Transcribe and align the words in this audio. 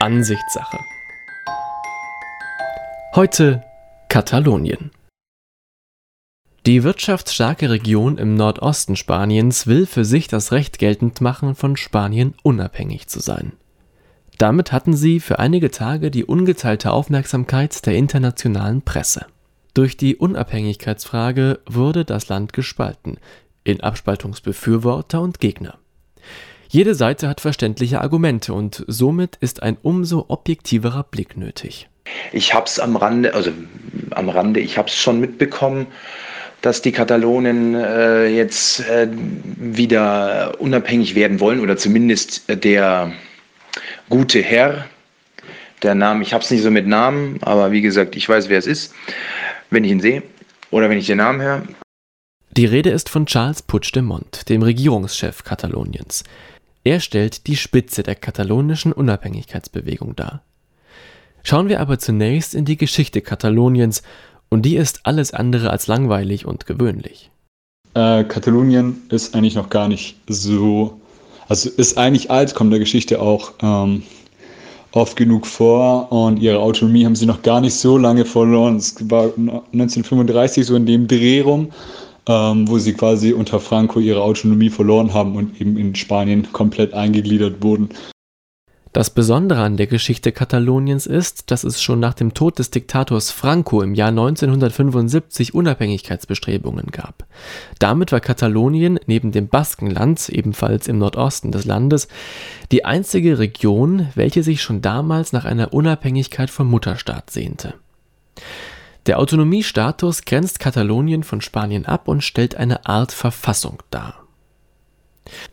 Ansichtssache. 0.00 0.78
Heute 3.16 3.64
Katalonien. 4.08 4.92
Die 6.66 6.84
wirtschaftsstarke 6.84 7.68
Region 7.68 8.16
im 8.16 8.36
Nordosten 8.36 8.94
Spaniens 8.94 9.66
will 9.66 9.86
für 9.86 10.04
sich 10.04 10.28
das 10.28 10.52
Recht 10.52 10.78
geltend 10.78 11.20
machen, 11.20 11.56
von 11.56 11.76
Spanien 11.76 12.34
unabhängig 12.44 13.08
zu 13.08 13.18
sein. 13.18 13.54
Damit 14.38 14.70
hatten 14.70 14.94
sie 14.94 15.18
für 15.18 15.40
einige 15.40 15.72
Tage 15.72 16.12
die 16.12 16.24
ungeteilte 16.24 16.92
Aufmerksamkeit 16.92 17.84
der 17.84 17.96
internationalen 17.96 18.82
Presse. 18.82 19.26
Durch 19.74 19.96
die 19.96 20.14
Unabhängigkeitsfrage 20.14 21.58
wurde 21.66 22.04
das 22.04 22.28
Land 22.28 22.52
gespalten 22.52 23.18
in 23.64 23.80
Abspaltungsbefürworter 23.80 25.20
und 25.20 25.40
Gegner. 25.40 25.76
Jede 26.70 26.94
Seite 26.94 27.28
hat 27.28 27.40
verständliche 27.40 28.02
Argumente 28.02 28.52
und 28.52 28.84
somit 28.86 29.36
ist 29.36 29.62
ein 29.62 29.78
umso 29.80 30.26
objektiverer 30.28 31.02
Blick 31.02 31.34
nötig. 31.36 31.88
Ich 32.32 32.52
habe 32.52 32.66
es 32.66 32.78
am 32.78 32.96
Rande, 32.96 33.32
also 33.32 33.50
am 34.10 34.28
Rande, 34.28 34.60
ich 34.60 34.76
habe 34.76 34.88
es 34.88 34.94
schon 34.94 35.18
mitbekommen, 35.18 35.86
dass 36.60 36.82
die 36.82 36.92
Katalonen 36.92 37.74
äh, 37.74 38.26
jetzt 38.26 38.80
äh, 38.80 39.08
wieder 39.10 40.60
unabhängig 40.60 41.14
werden 41.14 41.40
wollen 41.40 41.60
oder 41.60 41.78
zumindest 41.78 42.42
der 42.48 43.12
gute 44.10 44.42
Herr, 44.42 44.84
der 45.82 45.94
Name, 45.94 46.22
ich 46.22 46.34
habe 46.34 46.44
es 46.44 46.50
nicht 46.50 46.62
so 46.62 46.70
mit 46.70 46.86
Namen, 46.86 47.38
aber 47.42 47.72
wie 47.72 47.80
gesagt, 47.80 48.14
ich 48.14 48.28
weiß, 48.28 48.50
wer 48.50 48.58
es 48.58 48.66
ist, 48.66 48.94
wenn 49.70 49.84
ich 49.84 49.90
ihn 49.90 50.00
sehe 50.00 50.22
oder 50.70 50.90
wenn 50.90 50.98
ich 50.98 51.06
den 51.06 51.18
Namen 51.18 51.40
höre. 51.40 51.62
Die 52.50 52.66
Rede 52.66 52.90
ist 52.90 53.08
von 53.08 53.24
Charles 53.24 53.62
Puigdemont, 53.62 54.48
dem 54.48 54.62
Regierungschef 54.62 55.44
Kataloniens. 55.44 56.24
Er 56.88 57.00
stellt 57.00 57.48
die 57.48 57.56
Spitze 57.56 58.02
der 58.02 58.14
katalonischen 58.14 58.94
Unabhängigkeitsbewegung 58.94 60.16
dar. 60.16 60.40
Schauen 61.42 61.68
wir 61.68 61.80
aber 61.80 61.98
zunächst 61.98 62.54
in 62.54 62.64
die 62.64 62.78
Geschichte 62.78 63.20
Kataloniens, 63.20 64.02
und 64.48 64.62
die 64.62 64.76
ist 64.76 65.00
alles 65.02 65.34
andere 65.34 65.68
als 65.68 65.86
langweilig 65.86 66.46
und 66.46 66.64
gewöhnlich. 66.64 67.30
Äh, 67.92 68.24
Katalonien 68.24 69.02
ist 69.10 69.34
eigentlich 69.34 69.54
noch 69.54 69.68
gar 69.68 69.86
nicht 69.86 70.16
so, 70.30 70.98
also 71.46 71.68
ist 71.68 71.98
eigentlich 71.98 72.30
alt, 72.30 72.54
kommt 72.54 72.72
der 72.72 72.78
Geschichte 72.78 73.20
auch 73.20 73.52
ähm, 73.60 74.02
oft 74.92 75.14
genug 75.14 75.46
vor 75.46 76.10
und 76.10 76.38
ihre 76.38 76.60
Autonomie 76.60 77.04
haben 77.04 77.16
sie 77.16 77.26
noch 77.26 77.42
gar 77.42 77.60
nicht 77.60 77.74
so 77.74 77.98
lange 77.98 78.24
verloren. 78.24 78.76
Es 78.76 78.94
war 79.10 79.24
1935 79.24 80.64
so 80.64 80.74
in 80.74 80.86
dem 80.86 81.06
Dreh 81.06 81.42
rum 81.42 81.70
ähm, 82.28 82.68
wo 82.68 82.78
sie 82.78 82.92
quasi 82.92 83.32
unter 83.32 83.58
Franco 83.58 83.98
ihre 83.98 84.22
Autonomie 84.22 84.70
verloren 84.70 85.14
haben 85.14 85.34
und 85.34 85.60
eben 85.60 85.76
in 85.76 85.94
Spanien 85.94 86.52
komplett 86.52 86.94
eingegliedert 86.94 87.62
wurden. 87.62 87.88
Das 88.92 89.10
Besondere 89.10 89.60
an 89.62 89.76
der 89.76 89.86
Geschichte 89.86 90.32
Kataloniens 90.32 91.06
ist, 91.06 91.50
dass 91.50 91.62
es 91.62 91.82
schon 91.82 92.00
nach 92.00 92.14
dem 92.14 92.32
Tod 92.32 92.58
des 92.58 92.70
Diktators 92.70 93.30
Franco 93.30 93.82
im 93.82 93.94
Jahr 93.94 94.08
1975 94.08 95.54
Unabhängigkeitsbestrebungen 95.54 96.86
gab. 96.86 97.26
Damit 97.78 98.12
war 98.12 98.20
Katalonien 98.20 98.98
neben 99.06 99.30
dem 99.30 99.48
Baskenland, 99.48 100.28
ebenfalls 100.30 100.88
im 100.88 100.98
Nordosten 100.98 101.52
des 101.52 101.64
Landes, 101.64 102.08
die 102.72 102.86
einzige 102.86 103.38
Region, 103.38 104.08
welche 104.14 104.42
sich 104.42 104.62
schon 104.62 104.80
damals 104.80 105.32
nach 105.32 105.44
einer 105.44 105.74
Unabhängigkeit 105.74 106.50
vom 106.50 106.68
Mutterstaat 106.68 107.30
sehnte. 107.30 107.74
Der 109.08 109.18
Autonomiestatus 109.18 110.26
grenzt 110.26 110.60
Katalonien 110.60 111.22
von 111.22 111.40
Spanien 111.40 111.86
ab 111.86 112.08
und 112.08 112.22
stellt 112.22 112.56
eine 112.56 112.84
Art 112.84 113.10
Verfassung 113.10 113.82
dar. 113.90 114.26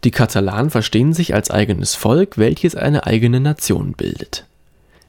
Die 0.04 0.12
Katalanen 0.12 0.70
verstehen 0.70 1.14
sich 1.14 1.34
als 1.34 1.52
eigenes 1.52 1.96
Volk, 1.96 2.38
welches 2.38 2.76
eine 2.76 3.08
eigene 3.08 3.40
Nation 3.40 3.94
bildet. 3.94 4.46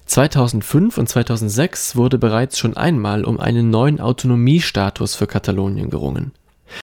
2005 0.07 0.97
und 0.97 1.09
2006 1.09 1.97
wurde 1.97 2.19
bereits 2.19 2.57
schon 2.57 2.77
einmal 2.77 3.25
um 3.25 3.41
einen 3.41 3.71
neuen 3.71 4.01
Autonomiestatus 4.01 5.17
für 5.17 5.27
Katalonien 5.27 5.91
gerungen. 5.91 6.31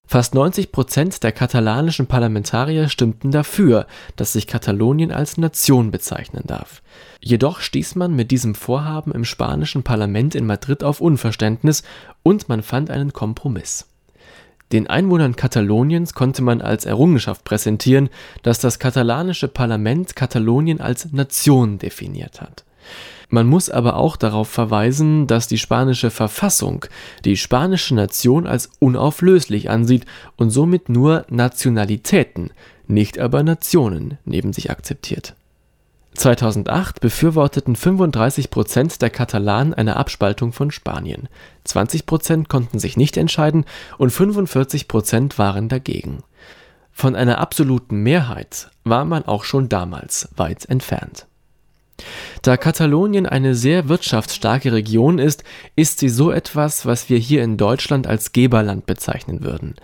Fast 0.06 0.34
90 0.34 0.72
Prozent 0.72 1.22
der 1.22 1.32
katalanischen 1.32 2.06
Parlamentarier 2.06 2.88
stimmten 2.88 3.30
dafür, 3.30 3.86
dass 4.16 4.32
sich 4.32 4.46
Katalonien 4.46 5.12
als 5.12 5.36
Nation 5.38 5.90
bezeichnen 5.90 6.44
darf. 6.46 6.82
Jedoch 7.20 7.60
stieß 7.60 7.94
man 7.96 8.14
mit 8.14 8.30
diesem 8.30 8.54
Vorhaben 8.54 9.12
im 9.12 9.24
spanischen 9.24 9.82
Parlament 9.82 10.34
in 10.34 10.46
Madrid 10.46 10.84
auf 10.84 11.00
Unverständnis 11.00 11.82
und 12.22 12.48
man 12.48 12.62
fand 12.62 12.90
einen 12.90 13.12
Kompromiss. 13.12 13.86
Den 14.72 14.86
Einwohnern 14.88 15.36
Kataloniens 15.36 16.14
konnte 16.14 16.42
man 16.42 16.60
als 16.60 16.84
Errungenschaft 16.84 17.44
präsentieren, 17.44 18.08
dass 18.42 18.58
das 18.58 18.78
katalanische 18.78 19.48
Parlament 19.48 20.16
Katalonien 20.16 20.80
als 20.80 21.12
Nation 21.12 21.78
definiert 21.78 22.40
hat 22.40 22.64
man 23.28 23.46
muss 23.46 23.70
aber 23.70 23.96
auch 23.96 24.16
darauf 24.16 24.48
verweisen, 24.48 25.26
dass 25.26 25.48
die 25.48 25.58
spanische 25.58 26.10
Verfassung 26.10 26.86
die 27.24 27.36
spanische 27.36 27.94
Nation 27.94 28.46
als 28.46 28.70
unauflöslich 28.78 29.70
ansieht 29.70 30.06
und 30.36 30.50
somit 30.50 30.88
nur 30.88 31.24
Nationalitäten, 31.28 32.50
nicht 32.86 33.18
aber 33.18 33.42
Nationen 33.42 34.18
neben 34.24 34.52
sich 34.52 34.70
akzeptiert. 34.70 35.34
2008 36.14 37.00
befürworteten 37.00 37.74
35 37.74 38.50
Prozent 38.50 39.02
der 39.02 39.10
Katalanen 39.10 39.74
eine 39.74 39.96
Abspaltung 39.96 40.52
von 40.52 40.70
Spanien, 40.70 41.28
20 41.64 42.06
Prozent 42.06 42.48
konnten 42.48 42.78
sich 42.78 42.96
nicht 42.96 43.16
entscheiden 43.16 43.64
und 43.98 44.10
45 44.10 44.86
Prozent 44.86 45.38
waren 45.38 45.68
dagegen. 45.68 46.22
Von 46.92 47.16
einer 47.16 47.38
absoluten 47.38 47.96
Mehrheit 47.96 48.70
war 48.84 49.04
man 49.04 49.24
auch 49.24 49.42
schon 49.42 49.68
damals 49.68 50.28
weit 50.36 50.66
entfernt. 50.66 51.26
Da 52.42 52.56
Katalonien 52.56 53.26
eine 53.26 53.54
sehr 53.54 53.88
wirtschaftsstarke 53.88 54.72
Region 54.72 55.18
ist, 55.18 55.44
ist 55.76 56.00
sie 56.00 56.08
so 56.08 56.30
etwas, 56.30 56.86
was 56.86 57.08
wir 57.08 57.18
hier 57.18 57.42
in 57.42 57.56
Deutschland 57.56 58.06
als 58.06 58.32
Geberland 58.32 58.86
bezeichnen 58.86 59.42
würden. 59.42 59.76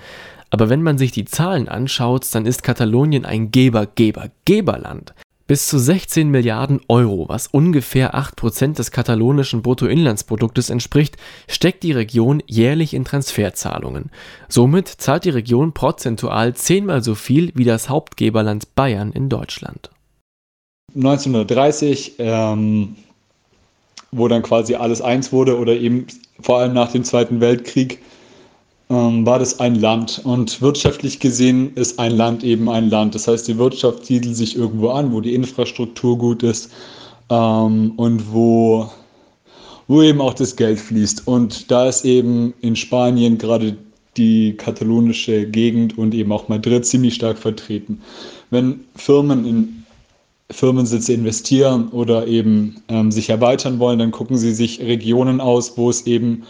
Aber 0.51 0.69
wenn 0.69 0.83
man 0.83 0.99
sich 0.99 1.13
die 1.13 1.25
Zahlen 1.25 1.69
anschaut, 1.69 2.27
dann 2.33 2.45
ist 2.45 2.63
Katalonien 2.63 3.25
ein 3.25 3.51
Geber-Geber-Geberland. 3.53 5.15
Bis 5.47 5.67
zu 5.67 5.81
16 5.81 6.31
Milliarden 6.31 6.81
Euro, 6.87 7.29
was 7.29 7.49
ungefähr 7.49 8.15
8% 8.15 8.77
des 8.77 8.93
katalonischen 8.93 9.63
Bruttoinlandsproduktes 9.63 10.71
entspricht, 10.71 11.17
steckt 11.49 11.83
die 11.83 11.91
Region 11.91 12.41
jährlich 12.47 12.95
in 12.95 13.05
Transferzahlungen. 13.05 14.11
Somit 14.49 14.87
zahlt 14.87 15.25
die 15.25 15.31
Region 15.31 15.73
prozentual 15.73 16.55
zehnmal 16.55 17.03
so 17.03 17.17
viel 17.17 17.51
wie 17.57 17.65
das 17.65 17.89
Hauptgeberland 17.89 18.77
Bayern 18.77 19.11
in 19.11 19.29
Deutschland. 19.29 19.91
1930, 20.95 22.15
ähm, 22.19 22.97
wo 24.13 24.29
dann 24.29 24.43
quasi 24.43 24.75
alles 24.75 25.01
eins 25.01 25.33
wurde 25.33 25.59
oder 25.59 25.75
eben 25.75 26.07
vor 26.41 26.59
allem 26.59 26.73
nach 26.73 26.91
dem 26.93 27.05
Zweiten 27.05 27.41
Weltkrieg, 27.41 28.01
ähm, 28.91 29.25
war 29.25 29.39
das 29.39 29.61
ein 29.61 29.77
Land. 29.77 30.21
Und 30.25 30.61
wirtschaftlich 30.61 31.21
gesehen 31.21 31.73
ist 31.75 31.99
ein 31.99 32.17
Land 32.17 32.43
eben 32.43 32.69
ein 32.69 32.91
Land. 32.91 33.15
Das 33.15 33.29
heißt, 33.29 33.47
die 33.49 33.57
Wirtschaft 33.57 34.07
siedelt 34.07 34.37
sich 34.37 34.57
irgendwo 34.57 34.91
an, 34.91 35.13
wo 35.13 35.21
die 35.21 35.35
Infrastruktur 35.35 36.19
gut 36.19 36.43
ist 36.43 36.71
ähm, 37.31 37.93
und 37.97 38.33
wo, 38.33 38.91
wo 39.87 40.03
eben 40.03 40.21
auch 40.21 40.35
das 40.35 40.57
Geld 40.57 40.81
fließt. 40.81 41.27
Und 41.27 41.71
da 41.71 41.89
ist 41.89 42.05
eben 42.05 42.53
in 42.61 42.75
Spanien 42.75 43.39
gerade 43.39 43.77
die 44.17 44.55
katalonische 44.57 45.47
Gegend 45.47 45.97
und 45.97 46.15
eben 46.15 46.33
auch 46.33 46.49
Madrid 46.49 46.85
ziemlich 46.85 47.15
stark 47.15 47.39
vertreten. 47.39 48.03
Wenn 48.51 48.81
Firmen 48.97 49.47
in 49.47 49.80
Firmensitze 50.51 51.13
investieren 51.13 51.89
oder 51.91 52.27
eben 52.27 52.83
ähm, 52.89 53.13
sich 53.13 53.31
erweitern 53.31 53.79
wollen, 53.79 53.99
dann 53.99 54.11
gucken 54.11 54.37
sie 54.37 54.53
sich 54.53 54.81
Regionen 54.81 55.41
aus, 55.41 55.77
wo 55.77 55.91
es 55.91 56.07
eben 56.07 56.43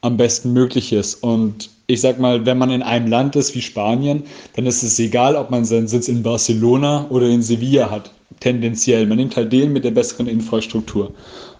am 0.00 0.16
besten 0.16 0.52
möglich 0.52 0.92
ist. 0.92 1.22
Und 1.22 1.70
ich 1.86 2.00
sag 2.00 2.18
mal, 2.18 2.44
wenn 2.44 2.58
man 2.58 2.70
in 2.70 2.82
einem 2.82 3.06
Land 3.06 3.36
ist 3.36 3.54
wie 3.54 3.62
Spanien, 3.62 4.24
dann 4.54 4.66
ist 4.66 4.82
es 4.82 4.98
egal, 4.98 5.36
ob 5.36 5.50
man 5.50 5.64
seinen 5.64 5.88
Sitz 5.88 6.08
in 6.08 6.22
Barcelona 6.22 7.06
oder 7.10 7.28
in 7.28 7.42
Sevilla 7.42 7.90
hat. 7.90 8.10
Tendenziell. 8.40 9.06
Man 9.06 9.18
nimmt 9.18 9.36
halt 9.36 9.52
den 9.52 9.72
mit 9.72 9.84
der 9.84 9.92
besseren 9.92 10.26
Infrastruktur. 10.26 11.12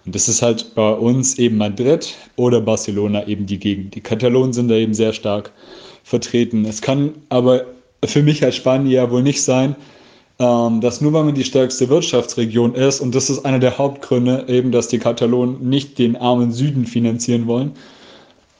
Und 0.05 0.13
das 0.13 0.27
ist 0.27 0.41
halt 0.41 0.75
bei 0.75 0.91
uns 0.91 1.39
eben 1.39 1.57
Madrid 1.57 2.13
oder 2.35 2.61
Barcelona 2.61 3.27
eben 3.27 3.45
die 3.45 3.57
Gegend. 3.57 3.95
Die 3.95 4.01
Katalonen 4.01 4.53
sind 4.53 4.67
da 4.67 4.75
eben 4.75 4.93
sehr 4.93 5.13
stark 5.13 5.51
vertreten. 6.03 6.65
Es 6.65 6.81
kann 6.81 7.13
aber 7.29 7.65
für 8.03 8.21
mich 8.21 8.43
als 8.43 8.55
Spanier 8.57 9.09
wohl 9.09 9.23
nicht 9.23 9.41
sein, 9.41 9.75
ähm, 10.39 10.81
dass 10.81 11.01
nur 11.01 11.13
weil 11.13 11.23
man 11.23 11.35
die 11.35 11.43
stärkste 11.43 11.89
Wirtschaftsregion 11.89 12.75
ist, 12.75 12.99
und 12.99 13.15
das 13.15 13.29
ist 13.29 13.45
einer 13.45 13.59
der 13.59 13.77
Hauptgründe, 13.77 14.45
eben, 14.47 14.71
dass 14.71 14.87
die 14.87 14.99
Katalonen 14.99 15.69
nicht 15.69 15.97
den 15.97 16.15
armen 16.15 16.51
Süden 16.51 16.85
finanzieren 16.85 17.47
wollen, 17.47 17.71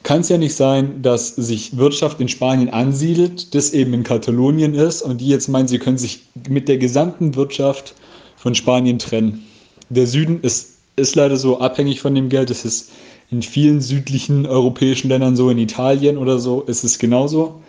kann 0.02 0.20
es 0.20 0.28
ja 0.28 0.38
nicht 0.38 0.54
sein, 0.54 1.02
dass 1.02 1.34
sich 1.34 1.76
Wirtschaft 1.76 2.20
in 2.20 2.28
Spanien 2.28 2.70
ansiedelt, 2.70 3.54
das 3.54 3.72
eben 3.72 3.92
in 3.92 4.04
Katalonien 4.04 4.74
ist, 4.74 5.02
und 5.02 5.20
die 5.20 5.28
jetzt 5.28 5.48
meinen, 5.48 5.68
sie 5.68 5.78
können 5.78 5.98
sich 5.98 6.20
mit 6.48 6.68
der 6.68 6.78
gesamten 6.78 7.34
Wirtschaft 7.34 7.94
von 8.36 8.54
Spanien 8.54 8.98
trennen. 8.98 9.44
Der 9.88 10.06
Süden 10.06 10.40
ist, 10.42 10.76
ist 10.94 11.16
leider 11.16 11.36
so 11.36 11.58
abhängig 11.60 12.00
von 12.00 12.14
dem 12.14 12.28
Geld. 12.28 12.50
Es 12.50 12.64
ist 12.64 12.90
in 13.30 13.42
vielen 13.42 13.80
südlichen 13.80 14.46
europäischen 14.46 15.08
Ländern 15.08 15.36
so, 15.36 15.50
in 15.50 15.58
Italien 15.58 16.16
oder 16.16 16.38
so 16.38 16.62
ist 16.62 16.84
es 16.84 16.98
genauso. 16.98 17.60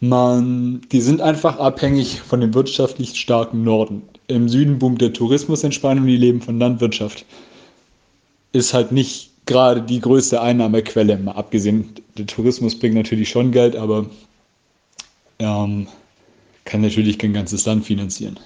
Man, 0.00 0.80
die 0.92 1.02
sind 1.02 1.20
einfach 1.20 1.58
abhängig 1.58 2.20
von 2.20 2.40
dem 2.40 2.54
wirtschaftlich 2.54 3.20
starken 3.20 3.62
Norden. 3.64 4.02
Im 4.28 4.48
Süden 4.48 4.78
boomt 4.78 5.02
der 5.02 5.12
Tourismus 5.12 5.62
in 5.62 5.72
Spanien 5.72 6.04
und 6.04 6.08
die 6.08 6.16
leben 6.16 6.40
von 6.40 6.58
Landwirtschaft. 6.58 7.26
Ist 8.52 8.72
halt 8.72 8.92
nicht 8.92 9.30
gerade 9.44 9.82
die 9.82 10.00
größte 10.00 10.40
Einnahmequelle, 10.40 11.18
mal 11.18 11.32
abgesehen. 11.32 11.90
Der 12.16 12.26
Tourismus 12.26 12.78
bringt 12.78 12.94
natürlich 12.94 13.28
schon 13.28 13.52
Geld, 13.52 13.76
aber 13.76 14.06
ähm, 15.38 15.86
kann 16.64 16.80
natürlich 16.80 17.18
kein 17.18 17.34
ganzes 17.34 17.66
Land 17.66 17.84
finanzieren. 17.84 18.38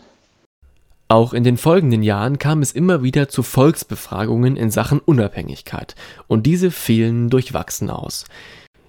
Auch 1.09 1.35
in 1.35 1.45
den 1.45 1.59
folgenden 1.59 2.03
Jahren 2.03 2.39
kam 2.39 2.63
es 2.63 2.73
immer 2.73 3.03
wieder 3.03 3.29
zu 3.29 3.43
Volksbefragungen 3.43 4.57
in 4.57 4.71
Sachen 4.71 4.99
Unabhängigkeit, 4.99 5.95
und 6.27 6.47
diese 6.47 6.71
fielen 6.71 7.31
durchwachsen 7.31 7.91
aus. 7.91 8.25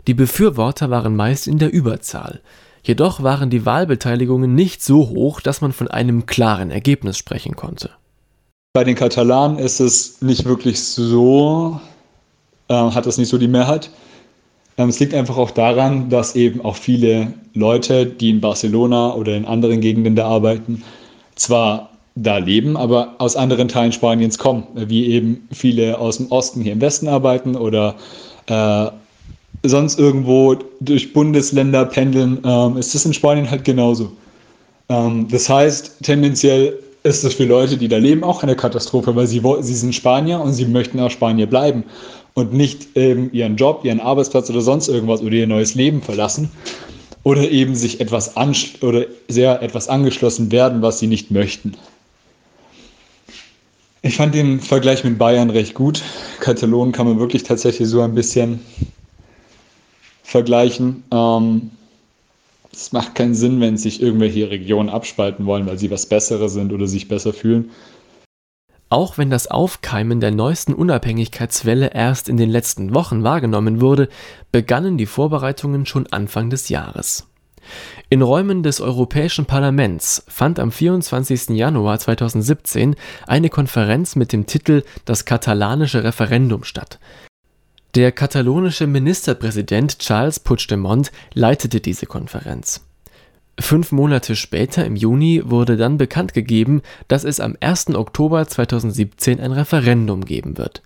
Die 0.07 0.13
Befürworter 0.13 0.90
waren 0.90 1.16
meist 1.16 1.48
in 1.48 1.57
der 1.57 1.74
Überzahl, 1.74 2.42
jedoch 2.84 3.24
waren 3.24 3.50
die 3.50 3.66
Wahlbeteiligungen 3.66 4.54
nicht 4.54 4.84
so 4.84 5.10
hoch, 5.10 5.42
dass 5.42 5.62
man 5.62 5.72
von 5.72 5.88
einem 5.88 6.28
klaren 6.28 6.69
Ergebnis 6.69 7.18
sprechen 7.18 7.56
konnte. 7.56 7.90
Bei 8.74 8.84
den 8.84 8.96
Katalanen 8.96 9.57
ist 9.57 9.80
es 9.80 10.22
nicht 10.22 10.46
wirklich 10.46 10.84
so, 10.84 11.80
äh, 12.68 12.74
hat 12.74 13.07
es 13.07 13.18
nicht 13.18 13.30
so 13.30 13.38
die 13.38 13.48
Mehrheit. 13.48 13.90
Ähm, 14.78 14.90
es 14.90 15.00
liegt 15.00 15.13
einfach 15.13 15.38
auch 15.38 15.52
daran, 15.52 16.10
dass 16.10 16.36
eben 16.36 16.62
auch 16.62 16.75
viele 16.75 17.34
Leute, 17.54 18.06
die 18.06 18.30
in 18.30 18.42
Barcelona 18.42 19.13
oder 19.13 19.36
in 19.36 19.46
anderen 19.46 19.81
Gegenden 19.81 20.16
da 20.16 20.28
arbeiten, 20.28 20.84
zwar 21.36 21.90
da 22.16 22.38
leben, 22.38 22.78
aber 22.78 23.16
aus 23.18 23.36
anderen 23.36 23.68
Teilen 23.68 23.92
Spaniens 23.92 24.38
kommen, 24.38 24.68
wie 24.74 25.08
eben 25.08 25.48
viele 25.51 25.98
aus 25.98 26.18
dem 26.18 26.31
Osten 26.31 26.62
hier 26.62 26.74
im 26.74 26.81
Westen 26.81 27.08
arbeiten 27.08 27.56
oder 27.56 27.96
äh, 28.48 28.88
sonst 29.69 30.00
irgendwo 30.00 30.56
durch 30.79 31.13
Bundesländer 31.13 31.85
pendeln, 31.85 32.39
ähm, 32.44 32.77
ist 32.77 32.94
das 32.95 33.06
in 33.06 33.13
Spanien 33.13 33.50
halt 33.50 33.63
genauso. 33.63 34.12
Ähm, 34.89 35.27
das 35.29 35.50
heißt, 35.50 36.03
tendenziell 36.03 36.77
ist 37.03 37.23
es 37.23 37.35
für 37.35 37.45
Leute, 37.45 37.77
die 37.77 37.88
da 37.88 37.97
leben, 37.97 38.23
auch 38.23 38.41
eine 38.44 38.56
Katastrophe, 38.56 39.15
weil 39.15 39.27
sie, 39.27 39.41
sie 39.62 39.75
sind 39.75 39.94
Spanier 39.94 40.39
und 40.39 40.53
sie 40.53 40.65
möchten 40.65 41.00
auch 41.00 41.12
Spanier 41.12 41.47
bleiben 41.47 41.83
und 42.33 42.53
nicht 42.53 42.97
eben 42.97 43.31
ihren 43.31 43.56
Job, 43.56 43.81
ihren 43.83 44.00
Arbeitsplatz 44.00 44.50
oder 44.50 44.62
sonst 44.62 44.88
irgendwas 44.88 45.21
oder 45.21 45.33
ihr 45.33 45.47
neues 45.47 45.75
Leben 45.75 46.01
verlassen 46.01 46.50
oder 47.23 47.50
eben 47.50 47.75
sich 47.75 48.01
etwas 48.01 48.35
oder 48.81 49.06
sehr 49.27 49.62
etwas 49.62 49.88
angeschlossen 49.88 50.51
werden, 50.51 50.81
was 50.81 51.00
sie 51.00 51.07
nicht 51.07 51.31
möchten. 51.31 51.75
Ich 54.01 54.17
fand 54.17 54.35
den 54.35 54.59
Vergleich 54.59 55.03
mit 55.03 55.17
Bayern 55.17 55.50
recht 55.50 55.73
gut. 55.73 56.03
Katalonien 56.39 56.91
kann 56.91 57.07
man 57.07 57.19
wirklich 57.19 57.41
tatsächlich 57.41 57.88
so 57.88 58.01
ein 58.01 58.13
bisschen 58.13 58.59
vergleichen. 60.25 61.04
Ähm, 61.12 61.72
es 62.74 62.92
macht 62.92 63.16
keinen 63.16 63.36
Sinn, 63.36 63.62
wenn 63.62 63.77
sich 63.77 64.01
irgendwelche 64.01 64.50
Regionen 64.50 64.89
abspalten 64.89 65.45
wollen, 65.45 65.66
weil 65.66 65.77
sie 65.77 65.92
was 65.92 66.07
Besseres 66.07 66.54
sind 66.54 66.74
oder 66.74 66.88
sich 66.88 67.07
besser 67.07 67.31
fühlen. 67.31 67.72
Auch 68.89 69.18
wenn 69.18 69.30
das 69.30 69.48
Aufkeimen 69.48 70.19
der 70.19 70.31
neuesten 70.31 70.74
Unabhängigkeitswelle 70.74 71.94
erst 71.94 72.27
in 72.30 72.38
den 72.38 72.50
letzten 72.50 72.94
Wochen 72.94 73.24
wahrgenommen 73.24 73.81
wurde, 73.81 74.10
begannen 74.51 74.98
die 74.98 75.06
Vorbereitungen 75.06 75.86
schon 75.86 76.07
Anfang 76.12 76.50
des 76.50 76.69
Jahres. 76.69 77.27
In 78.10 78.22
Räumen 78.22 78.62
des 78.62 78.81
Europäischen 78.81 79.45
Parlaments 79.45 80.24
fand 80.27 80.60
am 80.60 80.72
24. 80.72 81.50
Januar 81.50 81.98
2017 81.98 82.95
eine 83.25 83.50
Konferenz 83.50 84.16
mit 84.16 84.31
dem 84.31 84.45
Titel 84.45 84.83
Das 85.06 85.25
katalanische 85.25 86.04
Referendum 86.04 86.63
statt. 86.63 87.00
Der 87.95 88.12
katalonische 88.12 88.88
Ministerpräsident 88.88 90.00
Charles 90.00 90.42
Puigdemont 90.42 91.13
leitete 91.33 91.80
diese 91.80 92.06
Konferenz. 92.06 92.86
Fünf 93.57 93.94
Monate 93.94 94.36
später, 94.36 94.86
im 94.86 94.97
Juni, 94.97 95.42
wurde 95.45 95.77
dann 95.77 95.97
bekannt 95.97 96.33
gegeben, 96.33 96.81
dass 97.07 97.24
es 97.24 97.39
am 97.39 97.56
1. 97.62 97.95
Oktober 97.95 98.45
2017 98.45 99.39
ein 99.39 99.53
Referendum 99.53 100.25
geben 100.25 100.57
wird. 100.57 100.81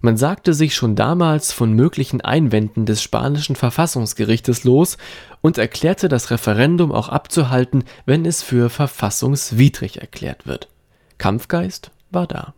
Man 0.00 0.16
sagte 0.16 0.54
sich 0.54 0.74
schon 0.74 0.96
damals 0.96 1.52
von 1.52 1.74
möglichen 1.74 2.22
Einwänden 2.22 2.86
des 2.86 3.02
spanischen 3.02 3.54
Verfassungsgerichtes 3.54 4.64
los 4.64 4.96
und 5.42 5.58
erklärte 5.58 6.08
das 6.08 6.30
Referendum 6.30 6.90
auch 6.90 7.10
abzuhalten, 7.10 7.84
wenn 8.06 8.24
es 8.24 8.42
für 8.42 8.70
verfassungswidrig 8.70 10.00
erklärt 10.00 10.46
wird. 10.46 10.68
Kampfgeist 11.18 11.90
war 12.10 12.26
da. 12.26 12.54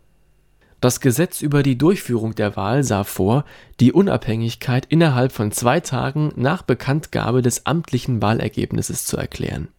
Das 0.83 0.99
Gesetz 0.99 1.41
über 1.41 1.63
die 1.63 1.77
Durchführung 1.77 2.35
der 2.35 2.57
Wahl 2.57 2.83
sah 2.83 3.05
vor, 3.05 3.45
die 3.79 3.93
Unabhängigkeit 3.93 4.85
innerhalb 4.89 5.31
von 5.31 5.53
zwei 5.53 5.79
Tagen 5.79 6.33
nach 6.35 6.61
Bekanntgabe 6.61 7.41
des 7.41 7.65
amtlichen 7.65 8.21
Wahlergebnisses 8.21 9.05
zu 9.05 9.15
erklären. 9.15 9.69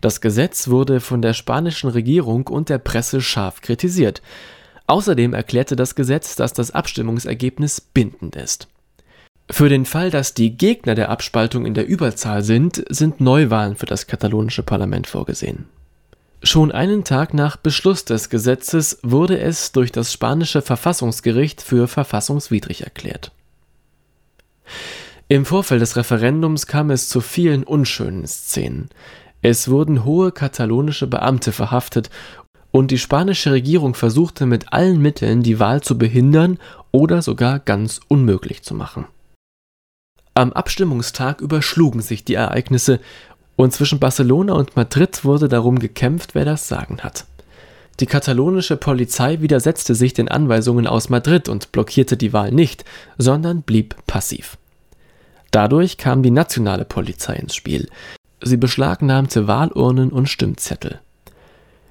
Das 0.00 0.22
Gesetz 0.22 0.68
wurde 0.68 1.00
von 1.00 1.20
der 1.20 1.34
spanischen 1.34 1.90
Regierung 1.90 2.46
und 2.46 2.70
der 2.70 2.78
Presse 2.78 3.20
scharf 3.20 3.60
kritisiert. 3.60 4.22
Außerdem 4.86 5.34
erklärte 5.34 5.76
das 5.76 5.94
Gesetz, 5.96 6.34
dass 6.34 6.54
das 6.54 6.70
Abstimmungsergebnis 6.70 7.82
bindend 7.82 8.34
ist. 8.34 8.68
Für 9.50 9.68
den 9.68 9.84
Fall, 9.84 10.10
dass 10.10 10.32
die 10.32 10.56
Gegner 10.56 10.94
der 10.94 11.10
Abspaltung 11.10 11.66
in 11.66 11.74
der 11.74 11.86
Überzahl 11.86 12.42
sind, 12.42 12.82
sind 12.88 13.20
Neuwahlen 13.20 13.76
für 13.76 13.84
das 13.84 14.06
katalonische 14.06 14.62
Parlament 14.62 15.06
vorgesehen 15.06 15.66
Schon 16.44 16.72
einen 16.72 17.04
Tag 17.04 17.34
nach 17.34 17.56
Beschluss 17.56 18.04
des 18.04 18.28
Gesetzes 18.28 18.98
wurde 19.04 19.38
es 19.38 19.70
durch 19.70 19.92
das 19.92 20.12
spanische 20.12 20.60
Verfassungsgericht 20.60 21.62
für 21.62 21.86
verfassungswidrig 21.86 22.82
erklärt. 22.82 23.30
Im 25.28 25.44
Vorfeld 25.44 25.80
des 25.80 25.96
Referendums 25.96 26.66
kam 26.66 26.90
es 26.90 27.08
zu 27.08 27.20
vielen 27.20 27.62
unschönen 27.62 28.26
Szenen. 28.26 28.90
Es 29.40 29.68
wurden 29.68 30.04
hohe 30.04 30.32
katalonische 30.32 31.06
Beamte 31.06 31.52
verhaftet 31.52 32.10
und 32.72 32.90
die 32.90 32.98
spanische 32.98 33.52
Regierung 33.52 33.94
versuchte 33.94 34.44
mit 34.44 34.72
allen 34.72 35.00
Mitteln 35.00 35.44
die 35.44 35.60
Wahl 35.60 35.80
zu 35.80 35.96
behindern 35.96 36.58
oder 36.90 37.22
sogar 37.22 37.60
ganz 37.60 38.00
unmöglich 38.08 38.62
zu 38.62 38.74
machen. 38.74 39.06
Am 40.34 40.52
Abstimmungstag 40.54 41.42
überschlugen 41.42 42.00
sich 42.00 42.24
die 42.24 42.34
Ereignisse 42.34 43.00
und 43.56 43.72
zwischen 43.72 43.98
Barcelona 43.98 44.54
und 44.54 44.76
Madrid 44.76 45.24
wurde 45.24 45.48
darum 45.48 45.78
gekämpft, 45.78 46.34
wer 46.34 46.44
das 46.44 46.68
Sagen 46.68 47.00
hat. 47.00 47.26
Die 48.00 48.06
katalonische 48.06 48.76
Polizei 48.76 49.40
widersetzte 49.40 49.94
sich 49.94 50.14
den 50.14 50.28
Anweisungen 50.28 50.86
aus 50.86 51.08
Madrid 51.08 51.48
und 51.48 51.72
blockierte 51.72 52.16
die 52.16 52.32
Wahl 52.32 52.50
nicht, 52.50 52.84
sondern 53.18 53.62
blieb 53.62 53.94
passiv. 54.06 54.56
Dadurch 55.50 55.98
kam 55.98 56.22
die 56.22 56.30
nationale 56.30 56.84
Polizei 56.84 57.34
ins 57.34 57.54
Spiel. 57.54 57.88
Sie 58.42 58.56
beschlagnahmte 58.56 59.46
Wahlurnen 59.46 60.10
und 60.10 60.28
Stimmzettel. 60.28 61.00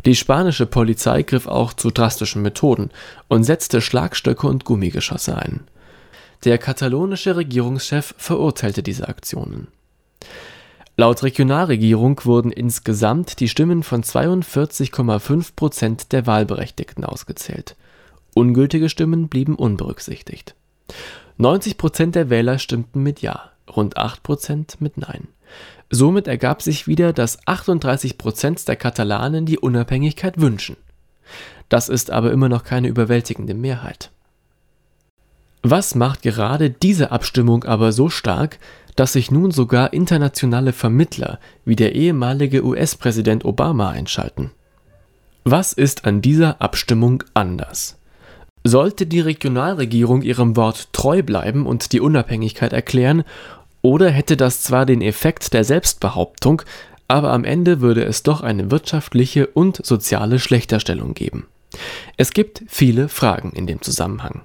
Die 0.05 0.15
spanische 0.15 0.65
Polizei 0.65 1.21
griff 1.21 1.47
auch 1.47 1.73
zu 1.73 1.91
drastischen 1.91 2.41
Methoden 2.41 2.89
und 3.27 3.43
setzte 3.43 3.81
Schlagstöcke 3.81 4.47
und 4.47 4.65
Gummigeschosse 4.65 5.37
ein. 5.37 5.61
Der 6.43 6.57
katalonische 6.57 7.35
Regierungschef 7.35 8.15
verurteilte 8.17 8.81
diese 8.81 9.07
Aktionen. 9.07 9.67
Laut 10.97 11.23
Regionalregierung 11.23 12.19
wurden 12.25 12.51
insgesamt 12.51 13.39
die 13.39 13.47
Stimmen 13.47 13.81
von 13.81 14.03
42,5 14.03 15.55
Prozent 15.55 16.11
der 16.11 16.27
Wahlberechtigten 16.27 17.05
ausgezählt. 17.05 17.75
Ungültige 18.35 18.89
Stimmen 18.89 19.27
blieben 19.27 19.55
unberücksichtigt. 19.55 20.55
90 21.37 21.77
Prozent 21.77 22.15
der 22.15 22.29
Wähler 22.29 22.59
stimmten 22.59 23.01
mit 23.03 23.21
Ja, 23.21 23.51
rund 23.69 23.97
8 23.97 24.21
Prozent 24.21 24.81
mit 24.81 24.97
Nein. 24.97 25.27
Somit 25.89 26.27
ergab 26.27 26.61
sich 26.61 26.87
wieder, 26.87 27.13
dass 27.13 27.39
38 27.45 28.17
Prozent 28.17 28.67
der 28.67 28.75
Katalanen 28.75 29.45
die 29.45 29.59
Unabhängigkeit 29.59 30.39
wünschen. 30.39 30.77
Das 31.67 31.89
ist 31.89 32.11
aber 32.11 32.31
immer 32.31 32.49
noch 32.49 32.63
keine 32.63 32.87
überwältigende 32.87 33.53
Mehrheit. 33.53 34.11
Was 35.63 35.95
macht 35.95 36.23
gerade 36.23 36.69
diese 36.69 37.11
Abstimmung 37.11 37.63
aber 37.65 37.91
so 37.91 38.09
stark, 38.09 38.57
dass 38.95 39.13
sich 39.13 39.31
nun 39.31 39.51
sogar 39.51 39.93
internationale 39.93 40.73
Vermittler 40.73 41.39
wie 41.65 41.75
der 41.75 41.95
ehemalige 41.95 42.63
US-Präsident 42.63 43.45
Obama 43.45 43.89
einschalten. 43.89 44.51
Was 45.43 45.73
ist 45.73 46.05
an 46.05 46.21
dieser 46.21 46.61
Abstimmung 46.61 47.23
anders? 47.33 47.97
Sollte 48.63 49.07
die 49.07 49.21
Regionalregierung 49.21 50.21
ihrem 50.21 50.55
Wort 50.55 50.93
treu 50.93 51.23
bleiben 51.23 51.65
und 51.65 51.93
die 51.93 51.99
Unabhängigkeit 51.99 52.73
erklären, 52.73 53.23
oder 53.81 54.11
hätte 54.11 54.37
das 54.37 54.61
zwar 54.61 54.85
den 54.85 55.01
Effekt 55.01 55.53
der 55.53 55.63
Selbstbehauptung, 55.63 56.61
aber 57.07 57.31
am 57.31 57.43
Ende 57.43 57.81
würde 57.81 58.03
es 58.03 58.21
doch 58.21 58.41
eine 58.41 58.69
wirtschaftliche 58.69 59.47
und 59.47 59.83
soziale 59.83 60.37
Schlechterstellung 60.37 61.15
geben. 61.15 61.47
Es 62.17 62.31
gibt 62.31 62.61
viele 62.67 63.09
Fragen 63.09 63.51
in 63.53 63.65
dem 63.65 63.81
Zusammenhang. 63.81 64.41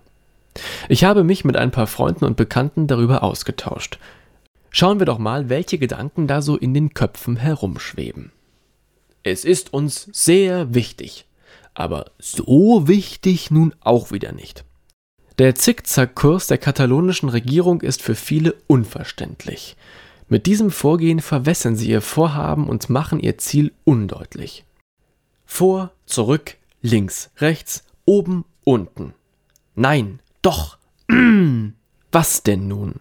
Ich 0.88 1.04
habe 1.04 1.24
mich 1.24 1.44
mit 1.44 1.56
ein 1.56 1.70
paar 1.70 1.86
Freunden 1.86 2.24
und 2.24 2.36
Bekannten 2.36 2.86
darüber 2.86 3.22
ausgetauscht. 3.22 3.98
Schauen 4.70 4.98
wir 4.98 5.06
doch 5.06 5.18
mal, 5.18 5.48
welche 5.48 5.78
Gedanken 5.78 6.26
da 6.26 6.42
so 6.42 6.56
in 6.56 6.74
den 6.74 6.92
Köpfen 6.92 7.36
herumschweben. 7.36 8.32
Es 9.22 9.44
ist 9.44 9.72
uns 9.72 10.08
sehr 10.12 10.74
wichtig, 10.74 11.26
aber 11.74 12.12
so 12.18 12.86
wichtig 12.86 13.50
nun 13.50 13.74
auch 13.80 14.12
wieder 14.12 14.32
nicht. 14.32 14.64
Der 15.38 15.54
Zickzackkurs 15.54 16.46
der 16.46 16.58
katalonischen 16.58 17.28
Regierung 17.28 17.82
ist 17.82 18.02
für 18.02 18.14
viele 18.14 18.54
unverständlich. 18.66 19.76
Mit 20.28 20.46
diesem 20.46 20.70
Vorgehen 20.70 21.20
verwässern 21.20 21.76
sie 21.76 21.90
ihr 21.90 22.00
Vorhaben 22.00 22.68
und 22.68 22.88
machen 22.88 23.20
ihr 23.20 23.36
Ziel 23.38 23.72
undeutlich. 23.84 24.64
Vor, 25.44 25.92
zurück, 26.06 26.56
links, 26.82 27.30
rechts, 27.38 27.84
oben, 28.04 28.44
unten. 28.64 29.14
Nein, 29.74 30.20
doch. 30.46 30.78
Was 32.12 32.42
denn 32.42 32.68
nun? 32.68 32.94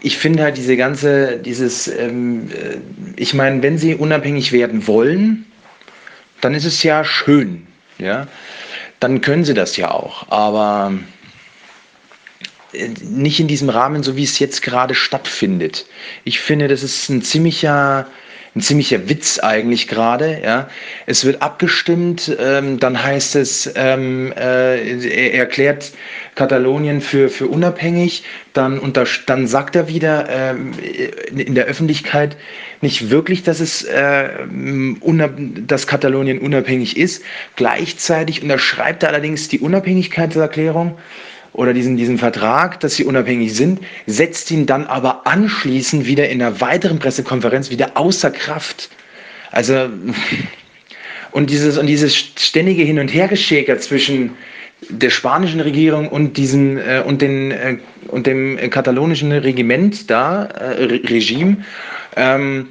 Ich 0.00 0.16
finde 0.18 0.42
halt 0.44 0.56
diese 0.56 0.76
ganze, 0.76 1.38
dieses, 1.38 1.88
ähm, 1.88 2.50
äh, 2.50 2.78
ich 3.16 3.34
meine, 3.34 3.62
wenn 3.62 3.76
sie 3.76 3.94
unabhängig 3.94 4.52
werden 4.52 4.86
wollen, 4.86 5.46
dann 6.40 6.54
ist 6.54 6.64
es 6.64 6.82
ja 6.82 7.04
schön, 7.04 7.66
ja. 7.98 8.26
Dann 9.00 9.20
können 9.20 9.44
sie 9.44 9.54
das 9.54 9.76
ja 9.76 9.90
auch. 9.90 10.28
Aber 10.30 10.92
äh, 12.72 12.88
nicht 13.02 13.40
in 13.40 13.48
diesem 13.48 13.68
Rahmen, 13.68 14.02
so 14.02 14.16
wie 14.16 14.24
es 14.24 14.38
jetzt 14.38 14.62
gerade 14.62 14.94
stattfindet. 14.94 15.86
Ich 16.24 16.40
finde, 16.40 16.68
das 16.68 16.82
ist 16.82 17.08
ein 17.08 17.22
ziemlicher, 17.22 18.06
ein 18.54 18.60
ziemlicher 18.60 19.08
Witz 19.08 19.38
eigentlich 19.38 19.88
gerade. 19.88 20.40
Ja. 20.42 20.68
Es 21.06 21.24
wird 21.24 21.42
abgestimmt, 21.42 22.36
ähm, 22.40 22.78
dann 22.80 23.02
heißt 23.02 23.36
es, 23.36 23.70
ähm, 23.76 24.32
äh, 24.32 24.98
er 25.08 25.34
erklärt 25.34 25.92
Katalonien 26.34 27.00
für, 27.00 27.28
für 27.28 27.46
unabhängig, 27.46 28.24
dann, 28.52 28.78
unter, 28.78 29.04
dann 29.26 29.46
sagt 29.46 29.76
er 29.76 29.88
wieder 29.88 30.28
ähm, 30.28 30.72
in 31.30 31.54
der 31.54 31.66
Öffentlichkeit 31.66 32.36
nicht 32.80 33.10
wirklich, 33.10 33.42
dass, 33.42 33.60
es, 33.60 33.84
äh, 33.84 34.28
dass 35.66 35.86
Katalonien 35.86 36.38
unabhängig 36.38 36.96
ist. 36.96 37.22
Gleichzeitig 37.56 38.42
unterschreibt 38.42 39.02
er 39.02 39.10
allerdings 39.10 39.48
die 39.48 39.60
Unabhängigkeitserklärung 39.60 40.98
oder 41.52 41.72
diesen, 41.72 41.96
diesen 41.96 42.18
Vertrag, 42.18 42.80
dass 42.80 42.96
sie 42.96 43.04
unabhängig 43.04 43.54
sind, 43.54 43.80
setzt 44.06 44.50
ihn 44.50 44.66
dann 44.66 44.86
aber 44.86 45.26
anschließend 45.26 46.06
wieder 46.06 46.28
in 46.28 46.42
einer 46.42 46.60
weiteren 46.60 46.98
Pressekonferenz 46.98 47.70
wieder 47.70 47.96
außer 47.96 48.30
Kraft. 48.30 48.90
Also, 49.50 49.88
und 51.32 51.50
dieses, 51.50 51.78
und 51.78 51.86
dieses 51.86 52.16
ständige 52.16 52.82
Hin- 52.82 52.98
und 52.98 53.08
Hergeschäker 53.08 53.78
zwischen 53.78 54.32
der 54.88 55.10
spanischen 55.10 55.60
Regierung 55.60 56.08
und 56.08 56.36
diesem 56.36 56.78
äh, 56.78 57.00
und, 57.00 57.20
den, 57.20 57.50
äh, 57.50 57.78
und 58.08 58.26
dem 58.26 58.58
katalonischen 58.70 59.32
Regiment 59.32 60.08
da, 60.10 60.44
äh, 60.44 60.84
Regime, 60.84 61.58
ähm, 62.16 62.68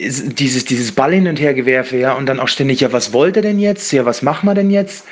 dieses, 0.00 0.64
dieses 0.64 0.92
Ball 0.92 1.12
hin 1.12 1.28
und 1.28 1.38
her 1.40 1.54
gewerfe, 1.54 1.96
ja, 1.96 2.14
und 2.14 2.26
dann 2.26 2.40
auch 2.40 2.48
ständig, 2.48 2.80
ja, 2.80 2.92
was 2.92 3.12
wollt 3.12 3.36
ihr 3.36 3.42
denn 3.42 3.58
jetzt? 3.58 3.92
Ja, 3.92 4.04
was 4.04 4.22
machen 4.22 4.48
wir 4.48 4.54
denn 4.54 4.70
jetzt? 4.70 5.04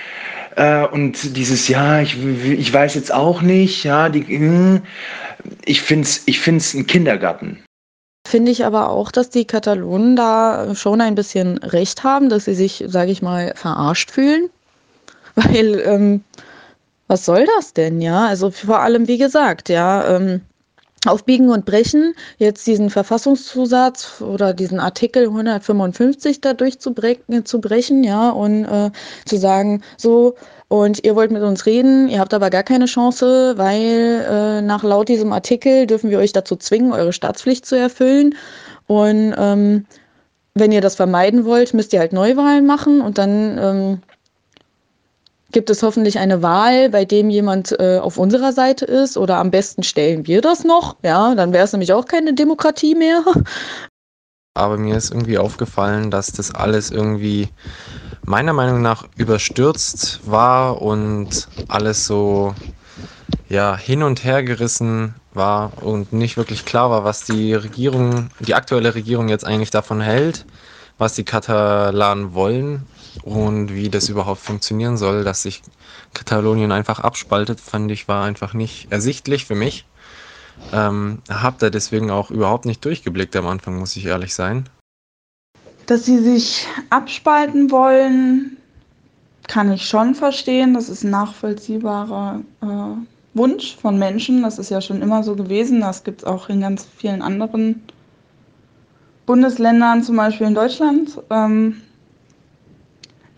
Äh, 0.61 0.87
und 0.89 1.39
dieses, 1.39 1.69
ja, 1.69 2.03
ich, 2.03 2.23
ich 2.23 2.71
weiß 2.71 2.95
jetzt 2.95 3.15
auch 3.15 3.41
nicht, 3.41 3.83
ja, 3.83 4.11
die, 4.11 4.27
hm, 4.27 4.83
ich 5.65 5.81
finde 5.81 6.05
es 6.05 6.23
ich 6.27 6.39
find's 6.39 6.75
ein 6.75 6.87
Kindergarten. 6.87 7.65
Finde 8.29 8.53
ich 8.53 8.63
aber 8.67 8.91
auch, 8.91 9.11
dass 9.11 9.31
die 9.31 9.47
Katalonen 9.47 10.17
da 10.17 10.75
schon 10.75 11.01
ein 11.01 11.15
bisschen 11.15 11.57
recht 11.59 12.05
haben, 12.05 12.29
dass 12.29 12.45
sie 12.45 12.55
sich, 12.55 12.85
sage 12.87 13.11
ich 13.11 13.23
mal, 13.23 13.55
verarscht 13.57 14.11
fühlen. 14.11 14.51
Weil, 15.35 15.81
ähm, 15.87 16.25
was 17.09 17.25
soll 17.25 17.47
das 17.57 17.73
denn, 17.73 18.03
ja? 18.03 18.27
Also 18.27 18.51
vor 18.51 18.81
allem, 18.81 19.09
wie 19.09 19.19
gesagt, 19.19 19.71
ja, 19.71 20.15
ähm, 20.15 20.43
auf 21.07 21.25
Biegen 21.25 21.49
und 21.49 21.65
Brechen 21.65 22.15
jetzt 22.37 22.67
diesen 22.67 22.91
Verfassungszusatz 22.91 24.21
oder 24.21 24.53
diesen 24.53 24.81
Artikel 24.81 25.25
155 25.25 26.41
da 26.41 26.53
durchzubrechen, 26.53 27.45
zu 27.45 27.61
brechen, 27.61 28.05
ja, 28.05 28.31
und 28.31 28.65
äh, 28.65 28.91
zu 29.25 29.39
sagen, 29.39 29.83
so, 29.97 30.35
und 30.69 31.03
ihr 31.05 31.17
wollt 31.17 31.31
mit 31.31 31.43
uns 31.43 31.67
reden, 31.67 32.09
ihr 32.09 32.21
habt 32.21 32.35
aber 32.35 32.51
gar 32.51 32.63
keine 32.63 32.85
Chance, 32.85 33.55
weil 33.57 34.27
äh, 34.29 34.63
nach 34.63 34.83
laut 34.83 35.09
diesem 35.09 35.33
Artikel 35.33 35.87
dürfen 35.87 36.11
wir 36.11 36.19
euch 36.19 36.33
dazu 36.33 36.57
zwingen, 36.57 36.93
eure 36.93 37.13
Staatspflicht 37.13 37.67
zu 37.67 37.77
erfüllen. 37.77 38.35
Und 38.87 39.35
ähm, 39.39 39.87
wenn 40.55 40.73
ihr 40.73 40.81
das 40.81 40.97
vermeiden 40.97 41.45
wollt, 41.45 41.75
müsst 41.75 41.93
ihr 41.93 42.01
halt 42.01 42.13
Neuwahlen 42.13 42.67
machen 42.67 43.01
und 43.01 43.19
dann 43.19 43.59
ähm, 43.59 44.03
gibt 45.53 45.71
es 45.71 45.83
hoffentlich 45.83 46.19
eine 46.19 46.43
Wahl, 46.43 46.91
bei 46.91 47.05
dem 47.05 47.31
jemand 47.31 47.79
äh, 47.79 47.99
auf 47.99 48.19
unserer 48.19 48.53
Seite 48.53 48.85
ist 48.85 49.17
oder 49.17 49.37
am 49.39 49.51
besten 49.51 49.83
stellen 49.83 50.27
wir 50.27 50.41
das 50.41 50.65
noch. 50.65 50.97
Ja, 51.03 51.35
dann 51.35 51.53
wäre 51.53 51.65
es 51.65 51.73
nämlich 51.73 51.93
auch 51.93 52.07
keine 52.07 52.35
Demokratie 52.35 52.95
mehr. 52.95 53.23
Aber 54.55 54.77
mir 54.77 54.97
ist 54.97 55.11
irgendwie 55.11 55.39
aufgefallen, 55.39 56.11
dass 56.11 56.33
das 56.33 56.55
alles 56.55 56.91
irgendwie 56.91 57.49
meiner 58.25 58.53
Meinung 58.53 58.83
nach 58.83 59.07
überstürzt 59.17 60.21
war 60.25 60.83
und 60.83 61.49
alles 61.69 62.07
so 62.07 62.55
ja 63.49 63.77
hin 63.77 64.03
und 64.03 64.25
her 64.25 64.43
gerissen 64.43 65.15
war 65.33 65.73
und 65.83 66.13
nicht 66.13 66.37
wirklich 66.37 66.65
klar 66.65 66.91
war, 66.91 67.05
was 67.05 67.25
die 67.25 67.55
Regierung, 67.55 68.31
die 68.41 68.55
aktuelle 68.55 68.95
Regierung 68.95 69.29
jetzt 69.29 69.47
eigentlich 69.47 69.71
davon 69.71 70.01
hält, 70.01 70.45
was 70.99 71.15
die 71.15 71.25
Katalanen 71.25 72.35
wollen 72.35 72.87
und 73.23 73.75
wie 73.75 73.89
das 73.89 74.09
überhaupt 74.09 74.41
funktionieren 74.41 74.97
soll, 74.97 75.25
dass 75.25 75.43
sich 75.43 75.63
Katalonien 76.15 76.73
einfach 76.73 77.01
abspaltet, 77.01 77.61
fand 77.61 77.91
ich, 77.91 78.09
war 78.09 78.25
einfach 78.25 78.55
nicht 78.55 78.91
ersichtlich 78.91 79.45
für 79.45 79.55
mich. 79.55 79.87
Ähm, 80.73 81.23
hab 81.29 81.59
da 81.59 81.71
deswegen 81.71 82.11
auch 82.11 82.31
überhaupt 82.31 82.67
nicht 82.67 82.85
durchgeblickt 82.85 83.35
am 83.37 83.47
Anfang, 83.47 83.79
muss 83.79 83.97
ich 83.97 84.07
ehrlich 84.07 84.35
sein. 84.35 84.69
Dass 85.87 86.05
sie 86.05 86.19
sich 86.19 86.67
abspalten 86.91 87.71
wollen, 87.71 88.57
kann 89.49 89.73
ich 89.73 89.87
schon 89.87 90.15
verstehen. 90.15 90.75
Das 90.75 90.89
ist 90.89 91.03
ein 91.03 91.11
nachvollziehbarer 91.11 92.41
äh, 92.63 92.67
Wunsch 93.35 93.77
von 93.77 93.99
Menschen. 93.99 94.43
Das 94.43 94.59
ist 94.59 94.71
ja 94.71 94.81
schon 94.81 95.03
immer 95.03 95.25
so 95.25 95.35
gewesen. 95.35 95.81
Das 95.81 96.05
gibt 96.05 96.21
es 96.21 96.25
auch 96.25 96.49
in 96.49 96.61
ganz 96.61 96.87
vielen 96.97 97.23
anderen 97.23 97.83
Bundesländern, 99.27 100.03
zum 100.03 100.17
Beispiel 100.17 100.47
in 100.47 100.55
Deutschland. 100.55 101.19
Ähm, 101.31 101.81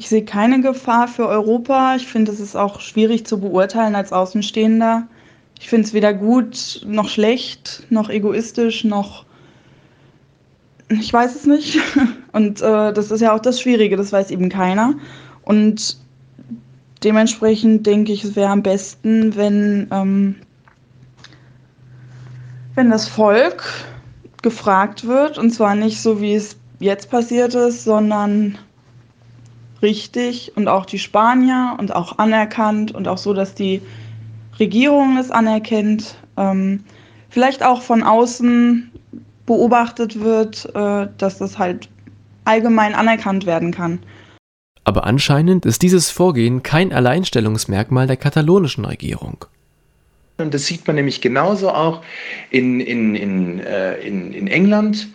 ich 0.03 0.09
sehe 0.09 0.25
keine 0.25 0.61
Gefahr 0.61 1.07
für 1.07 1.29
Europa. 1.29 1.95
Ich 1.95 2.09
finde, 2.09 2.33
es 2.33 2.41
ist 2.41 2.57
auch 2.57 2.81
schwierig 2.81 3.25
zu 3.25 3.39
beurteilen 3.39 3.95
als 3.95 4.13
Außenstehender. 4.13 5.07
Ich 5.61 5.69
finde 5.69 5.87
es 5.87 5.95
weder 5.95 6.13
gut 6.13 6.85
noch 6.85 7.09
schlecht, 7.09 7.87
noch 7.89 8.11
egoistisch, 8.11 8.83
noch. 8.83 9.25
Ich 10.89 11.13
weiß 11.13 11.37
es 11.37 11.47
nicht. 11.47 11.79
Und 12.33 12.61
äh, 12.61 12.93
das 12.93 13.13
ist 13.13 13.21
ja 13.21 13.33
auch 13.33 13.39
das 13.39 13.61
Schwierige, 13.61 13.97
das 13.97 14.11
weiß 14.11 14.33
eben 14.33 14.49
keiner. 14.49 14.95
Und 15.45 15.99
dementsprechend 17.05 17.87
denke 17.87 18.13
ich, 18.13 18.25
es 18.25 18.35
wäre 18.35 18.51
am 18.51 18.65
besten, 18.65 19.37
wenn, 19.37 19.87
ähm, 19.93 20.35
wenn 22.75 22.91
das 22.91 23.07
Volk 23.07 23.63
gefragt 24.43 25.07
wird. 25.07 25.39
Und 25.39 25.53
zwar 25.53 25.77
nicht 25.77 26.03
so, 26.03 26.21
wie 26.21 26.35
es 26.35 26.57
jetzt 26.81 27.09
passiert 27.09 27.55
ist, 27.55 27.85
sondern 27.85 28.59
richtig 29.83 30.53
und 30.57 30.69
auch 30.69 30.87
die 30.87 30.99
Spanier 30.99 31.77
und 31.79 31.95
auch 31.95 32.19
anerkannt 32.19 32.93
und 32.93 33.09
auch 33.09 33.19
so, 33.19 33.35
dass 33.35 33.55
die 33.55 33.83
Regierung 34.59 35.19
es 35.19 35.31
anerkennt. 35.31 36.17
Ähm, 36.37 36.85
vielleicht 37.29 37.65
auch 37.65 37.83
von 37.83 38.03
außen 38.03 38.91
beobachtet 39.47 40.21
wird, 40.21 40.67
äh, 40.75 41.09
dass 41.19 41.39
das 41.39 41.59
halt 41.59 41.89
allgemein 42.45 42.95
anerkannt 42.95 43.47
werden 43.47 43.73
kann. 43.73 43.99
Aber 44.85 45.05
anscheinend 45.05 45.65
ist 45.65 45.83
dieses 45.83 46.11
Vorgehen 46.11 46.63
kein 46.63 46.93
Alleinstellungsmerkmal 46.93 48.07
der 48.07 48.17
katalonischen 48.17 48.85
Regierung. 48.85 49.45
Und 50.39 50.55
das 50.55 50.67
sieht 50.67 50.87
man 50.87 50.97
nämlich 50.97 51.21
genauso 51.21 51.71
auch 51.71 52.03
in, 52.51 52.81
in, 52.81 53.15
in, 53.15 53.61
äh, 53.61 53.99
in, 54.01 54.33
in 54.33 54.49
England. 54.49 55.09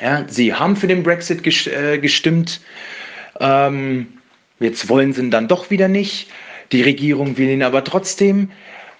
Ja, 0.00 0.24
sie 0.28 0.54
haben 0.54 0.76
für 0.76 0.86
den 0.86 1.02
Brexit 1.02 1.46
äh, 1.66 1.98
gestimmt. 1.98 2.60
Ähm, 3.40 4.06
jetzt 4.60 4.88
wollen 4.88 5.12
sie 5.12 5.22
ihn 5.22 5.30
dann 5.30 5.48
doch 5.48 5.70
wieder 5.70 5.88
nicht. 5.88 6.28
Die 6.72 6.82
Regierung 6.82 7.36
will 7.36 7.48
ihn 7.48 7.62
aber 7.62 7.82
trotzdem. 7.82 8.50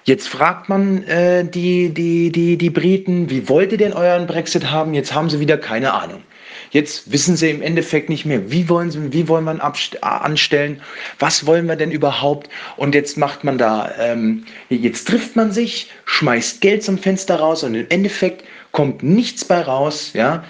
Jetzt 0.05 0.29
fragt 0.29 0.69
man 0.69 1.05
äh, 1.05 1.45
die, 1.45 1.91
die, 1.91 2.33
die, 2.33 2.57
die 2.57 2.71
Briten, 2.71 3.29
wie 3.31 3.49
wollt 3.49 3.73
ihr 3.73 3.79
denn 3.79 3.93
euren 3.93 4.27
Brexit 4.27 4.71
haben? 4.71 4.95
Jetzt 4.95 5.15
haben 5.15 5.29
sie 5.29 5.41
wieder 5.41 5.59
keine 5.59 5.93
Ahnung. 5.93 6.23
Jetzt 6.71 7.13
wissen 7.13 7.37
sie 7.37 7.51
im 7.51 7.63
Endeffekt 7.63 8.09
nicht 8.09 8.25
mehr, 8.25 8.51
wie 8.51 8.69
wollen, 8.69 8.91
sie, 8.91 9.13
wie 9.13 9.29
wollen 9.29 9.45
wir 9.45 9.63
anstellen, 10.03 10.81
was 11.19 11.47
wollen 11.47 11.67
wir 11.67 11.77
denn 11.77 11.91
überhaupt. 11.91 12.49
Und 12.77 12.95
jetzt 12.95 13.19
macht 13.19 13.45
man 13.45 13.59
da, 13.59 13.93
ähm, 13.99 14.45
jetzt 14.69 15.09
trifft 15.09 15.37
man 15.37 15.53
sich, 15.53 15.91
schmeißt 16.07 16.61
Geld 16.61 16.83
zum 16.83 16.97
Fenster 16.97 17.37
raus 17.37 17.65
und 17.65 17.75
im 17.75 17.87
Endeffekt 17.89 18.45
kommt 18.73 19.03
nichts 19.03 19.45
bei 19.45 19.61
raus. 19.61 20.13
Ja? 20.15 20.45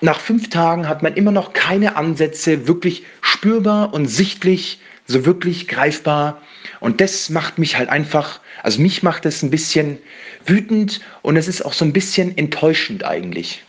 Nach 0.00 0.18
fünf 0.18 0.50
Tagen 0.50 0.88
hat 0.88 1.02
man 1.02 1.14
immer 1.14 1.32
noch 1.32 1.52
keine 1.52 1.96
Ansätze 1.96 2.66
wirklich 2.66 3.04
spürbar 3.20 3.92
und 3.92 4.06
sichtlich, 4.06 4.80
so 5.06 5.26
wirklich 5.26 5.68
greifbar. 5.68 6.40
Und 6.78 7.00
das 7.00 7.30
macht 7.30 7.58
mich 7.58 7.76
halt 7.76 7.88
einfach, 7.88 8.40
also 8.62 8.80
mich 8.80 9.02
macht 9.02 9.26
es 9.26 9.42
ein 9.42 9.50
bisschen 9.50 9.98
wütend 10.46 11.00
und 11.22 11.36
es 11.36 11.48
ist 11.48 11.62
auch 11.64 11.72
so 11.72 11.84
ein 11.84 11.92
bisschen 11.92 12.36
enttäuschend 12.38 13.04
eigentlich. 13.04 13.64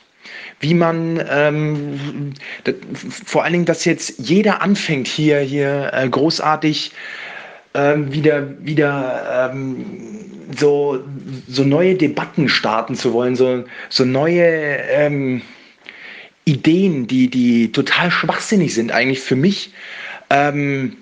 Wie 0.59 0.73
man, 0.75 1.21
ähm, 1.29 2.33
vor 3.25 3.43
allen 3.43 3.53
Dingen, 3.53 3.65
dass 3.65 3.85
jetzt 3.85 4.19
jeder 4.19 4.61
anfängt 4.61 5.07
hier, 5.07 5.39
hier 5.39 5.91
äh, 5.93 6.07
großartig 6.07 6.91
ähm, 7.73 8.13
wieder, 8.13 8.47
wieder 8.63 9.51
ähm, 9.51 9.85
so, 10.57 11.00
so 11.47 11.63
neue 11.63 11.95
Debatten 11.95 12.47
starten 12.47 12.95
zu 12.95 13.13
wollen, 13.13 13.35
so, 13.35 13.63
so 13.89 14.05
neue 14.05 14.43
ähm, 14.43 15.41
Ideen, 16.45 17.07
die, 17.07 17.29
die 17.29 17.71
total 17.71 18.12
schwachsinnig 18.12 18.74
sind, 18.74 18.91
eigentlich 18.91 19.21
für 19.21 19.36
mich. 19.36 19.74
Ähm, 20.29 20.98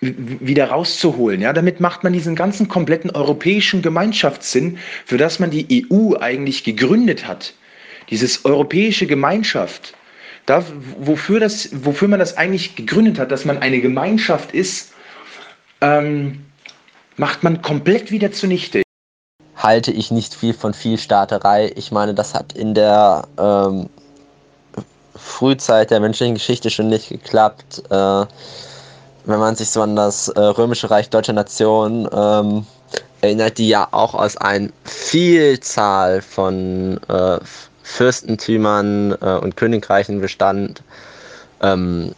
wieder 0.00 0.68
rauszuholen. 0.68 1.40
Ja, 1.40 1.52
damit 1.52 1.80
macht 1.80 2.04
man 2.04 2.12
diesen 2.12 2.34
ganzen 2.34 2.68
kompletten 2.68 3.10
europäischen 3.10 3.82
Gemeinschaftssinn, 3.82 4.78
für 5.04 5.16
das 5.16 5.38
man 5.38 5.50
die 5.50 5.86
EU 5.90 6.16
eigentlich 6.18 6.64
gegründet 6.64 7.26
hat. 7.26 7.54
Dieses 8.10 8.44
europäische 8.44 9.06
Gemeinschaft, 9.06 9.94
da, 10.44 10.62
wofür, 10.98 11.40
das, 11.40 11.70
wofür 11.72 12.08
man 12.08 12.18
das 12.18 12.36
eigentlich 12.36 12.76
gegründet 12.76 13.18
hat, 13.18 13.30
dass 13.32 13.44
man 13.44 13.58
eine 13.58 13.80
Gemeinschaft 13.80 14.52
ist, 14.52 14.92
ähm, 15.80 16.44
macht 17.16 17.42
man 17.42 17.62
komplett 17.62 18.10
wieder 18.10 18.32
zunichte. 18.32 18.82
Halte 19.56 19.90
ich 19.90 20.10
nicht 20.10 20.34
viel 20.34 20.52
von 20.52 20.74
Vielstaaterei. 20.74 21.72
Ich 21.74 21.90
meine, 21.90 22.14
das 22.14 22.34
hat 22.34 22.52
in 22.52 22.74
der 22.74 23.26
ähm, 23.38 23.88
Frühzeit 25.16 25.90
der 25.90 26.00
menschlichen 26.00 26.34
Geschichte 26.34 26.70
schon 26.70 26.88
nicht 26.88 27.08
geklappt. 27.08 27.82
Äh, 27.90 28.26
wenn 29.26 29.40
man 29.40 29.56
sich 29.56 29.70
so 29.70 29.82
an 29.82 29.96
das 29.96 30.28
äh, 30.28 30.40
Römische 30.40 30.90
Reich 30.90 31.10
Deutscher 31.10 31.32
Nation 31.32 32.08
ähm, 32.12 32.64
erinnert, 33.20 33.58
die 33.58 33.68
ja 33.68 33.88
auch 33.90 34.14
aus 34.14 34.36
einer 34.36 34.68
Vielzahl 34.84 36.22
von 36.22 37.00
äh, 37.08 37.38
Fürstentümern 37.82 39.16
äh, 39.20 39.38
und 39.38 39.56
Königreichen 39.56 40.20
bestand. 40.20 40.82
Ähm, 41.60 42.12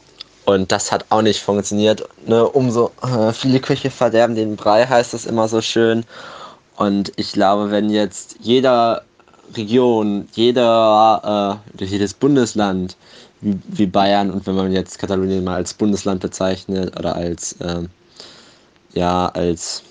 und 0.45 0.73
das 0.73 0.91
hat 0.91 1.05
auch 1.11 1.23
nicht 1.23 1.43
funktioniert. 1.43 2.09
Ne? 2.27 2.47
Umso 2.49 2.91
äh, 3.03 3.33
viele 3.33 3.61
Küche 3.61 3.91
verderben 3.91 4.35
den 4.35 4.57
Brei, 4.57 4.87
heißt 4.87 5.13
das 5.13 5.27
immer 5.27 5.49
so 5.49 5.61
schön. 5.61 6.05
Und 6.77 7.13
ich 7.17 7.33
glaube, 7.33 7.71
wenn 7.71 7.91
jetzt 7.91 8.37
jeder 8.41 9.03
Region, 9.57 10.29
jeder, 10.35 11.61
äh, 11.79 11.85
jedes 11.85 12.15
Bundesland 12.15 12.97
wie, 13.41 13.59
wie 13.69 13.87
Bayern. 13.87 14.31
Und 14.31 14.47
wenn 14.47 14.55
man 14.55 14.73
jetzt 14.73 14.99
Katalonien 14.99 15.45
mal 15.45 15.57
als 15.57 15.75
Bundesland 15.75 16.21
bezeichnet 16.21 16.99
oder 16.99 17.15
als 17.15 17.57
ähm, 17.61 17.89
ja 18.95 19.27
als 19.27 19.83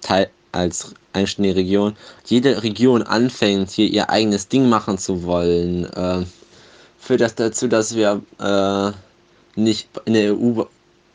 Teil 0.00 0.30
als 0.52 0.94
einzelne 1.12 1.56
Region, 1.56 1.96
jede 2.26 2.62
Region 2.62 3.02
anfängt 3.02 3.70
hier 3.70 3.88
ihr 3.88 4.10
eigenes 4.10 4.48
Ding 4.48 4.68
machen 4.68 4.98
zu 4.98 5.24
wollen, 5.24 5.84
äh, 5.92 6.24
führt 6.98 7.20
das 7.20 7.34
dazu, 7.34 7.66
dass 7.68 7.94
wir 7.96 8.22
äh, 8.40 8.92
nicht 9.60 9.88
in 10.04 10.14
der 10.14 10.34
EU 10.34 10.62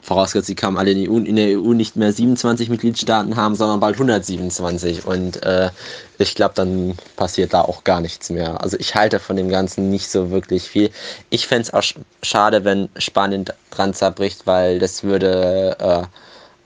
vorausgesetzt, 0.09 0.47
sie 0.47 0.55
kamen 0.55 0.77
alle 0.77 0.91
in 0.91 0.97
die 0.97 1.09
EU, 1.09 1.17
in 1.17 1.35
der 1.35 1.59
EU 1.59 1.73
nicht 1.73 1.95
mehr 1.95 2.11
27 2.11 2.69
Mitgliedstaaten 2.69 3.35
haben, 3.35 3.55
sondern 3.55 3.79
bald 3.79 3.93
127. 3.95 5.05
Und 5.05 5.41
äh, 5.43 5.69
ich 6.17 6.33
glaube, 6.33 6.55
dann 6.55 6.95
passiert 7.15 7.53
da 7.53 7.61
auch 7.61 7.83
gar 7.83 8.01
nichts 8.01 8.31
mehr. 8.31 8.59
Also 8.61 8.75
ich 8.79 8.95
halte 8.95 9.19
von 9.19 9.35
dem 9.35 9.49
Ganzen 9.49 9.91
nicht 9.91 10.09
so 10.09 10.31
wirklich 10.31 10.63
viel. 10.63 10.89
Ich 11.29 11.45
fände 11.45 11.61
es 11.61 11.73
auch 11.73 11.83
schade, 12.23 12.65
wenn 12.65 12.89
Spanien 12.97 13.45
dran 13.69 13.93
zerbricht, 13.93 14.47
weil 14.47 14.79
das 14.79 15.03
würde 15.03 15.77
äh, 15.79 16.01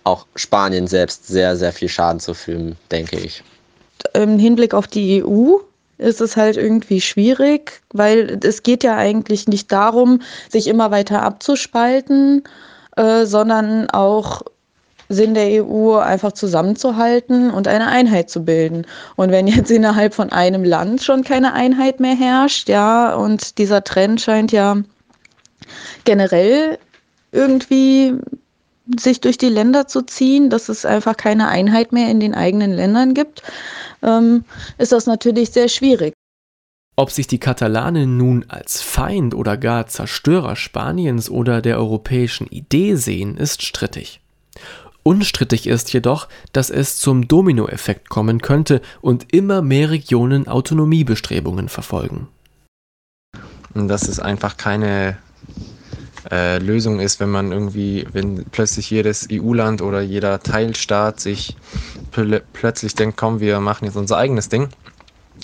auch 0.06 0.26
Spanien 0.36 0.88
selbst 0.88 1.28
sehr, 1.28 1.58
sehr 1.58 1.74
viel 1.74 1.90
Schaden 1.90 2.22
zufügen, 2.22 2.78
denke 2.92 3.20
ich. 3.20 3.44
Im 4.14 4.40
Hinblick 4.40 4.74
auf 4.74 4.88
die 4.88 5.22
EU 5.22 5.58
ist 5.98 6.22
es 6.22 6.38
halt 6.38 6.56
irgendwie 6.56 7.02
schwierig, 7.02 7.82
weil 7.92 8.40
es 8.42 8.64
geht 8.64 8.86
ja 8.86 8.96
eigentlich 8.96 9.50
nicht 9.50 9.70
darum, 9.72 10.22
sich 10.50 10.68
immer 10.68 10.92
weiter 10.92 11.22
abzuspalten, 11.22 12.44
äh, 12.96 13.26
sondern 13.26 13.90
auch 13.90 14.42
Sinn 15.10 15.34
der 15.34 15.64
EU 15.64 15.98
einfach 15.98 16.32
zusammenzuhalten 16.32 17.52
und 17.52 17.68
eine 17.68 17.88
Einheit 17.88 18.30
zu 18.30 18.44
bilden. 18.44 18.86
Und 19.16 19.32
wenn 19.32 19.48
jetzt 19.48 19.72
innerhalb 19.72 20.14
von 20.14 20.32
einem 20.32 20.64
Land 20.64 21.04
schon 21.04 21.24
keine 21.24 21.54
Einheit 21.54 22.00
mehr 22.00 22.16
herrscht, 22.16 22.70
ja, 22.70 23.14
und 23.16 23.58
dieser 23.58 23.84
Trend 23.84 24.22
scheint 24.22 24.52
ja 24.52 24.78
generell 26.04 26.78
irgendwie 27.32 28.14
sich 29.00 29.22
durch 29.22 29.38
die 29.38 29.50
Länder 29.50 29.88
zu 29.88 30.02
ziehen, 30.02 30.50
dass 30.50 30.70
es 30.70 30.86
einfach 30.86 31.16
keine 31.16 31.48
Einheit 31.48 31.94
mehr 31.94 32.10
in 32.10 32.20
den 32.20 32.36
eigenen 32.36 32.74
Ländern 32.74 33.14
gibt, 33.14 33.42
ähm, 34.02 34.44
ist 34.78 34.92
das 34.92 35.06
natürlich 35.06 35.52
sehr 35.52 35.70
schwierig. 35.70 36.14
Ob 36.96 37.10
sich 37.10 37.26
die 37.26 37.40
Katalanen 37.40 38.18
nun 38.18 38.46
als 38.50 38.82
Feind 38.82 39.34
oder 39.34 39.58
gar 39.58 39.88
Zerstörer 39.88 40.56
Spaniens 40.56 41.28
oder 41.28 41.62
der 41.62 41.80
europäischen 41.80 42.46
Idee 42.48 42.96
sehen, 42.96 43.36
ist 43.36 43.64
strittig. 43.64 44.22
Unstrittig 45.02 45.66
ist 45.66 45.92
jedoch, 45.92 46.30
dass 46.54 46.70
es 46.70 46.98
zum 46.98 47.28
Dominoeffekt 47.28 48.10
kommen 48.10 48.42
könnte 48.42 48.80
und 49.02 49.34
immer 49.34 49.62
mehr 49.64 49.90
Regionen 49.90 50.48
Autonomiebestrebungen 50.48 51.68
verfolgen. 51.68 52.28
Dass 53.74 54.08
es 54.08 54.20
einfach 54.20 54.56
keine 54.56 55.18
äh, 56.32 56.60
Lösung 56.60 57.00
ist, 57.00 57.20
wenn 57.20 57.32
man 57.32 57.52
irgendwie, 57.52 58.06
wenn 58.14 58.46
plötzlich 58.46 58.92
jedes 58.92 59.28
EU-Land 59.32 59.82
oder 59.82 60.00
jeder 60.00 60.40
Teilstaat 60.42 61.20
sich 61.20 61.58
pl 62.12 62.44
plötzlich 62.54 62.94
denkt, 62.94 63.18
komm, 63.18 63.40
wir 63.40 63.60
machen 63.60 63.86
jetzt 63.86 63.98
unser 63.98 64.18
eigenes 64.18 64.48
Ding 64.48 64.70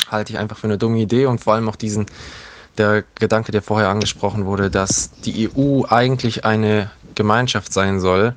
halte 0.10 0.34
ich 0.34 0.40
einfach 0.40 0.58
für 0.58 0.68
eine 0.68 0.78
dumme 0.78 1.00
Idee 1.00 1.26
und 1.26 1.40
vor 1.40 1.54
allem 1.54 1.70
auch 1.70 1.76
diesen, 1.76 2.06
der 2.78 3.04
Gedanke, 3.16 3.52
der 3.52 3.62
vorher 3.62 3.90
angesprochen 3.90 4.46
wurde, 4.46 4.70
dass 4.70 5.12
die 5.22 5.50
EU 5.50 5.84
eigentlich 5.88 6.46
eine 6.46 6.92
Gemeinschaft 7.16 7.74
sein 7.74 8.00
soll, 8.00 8.36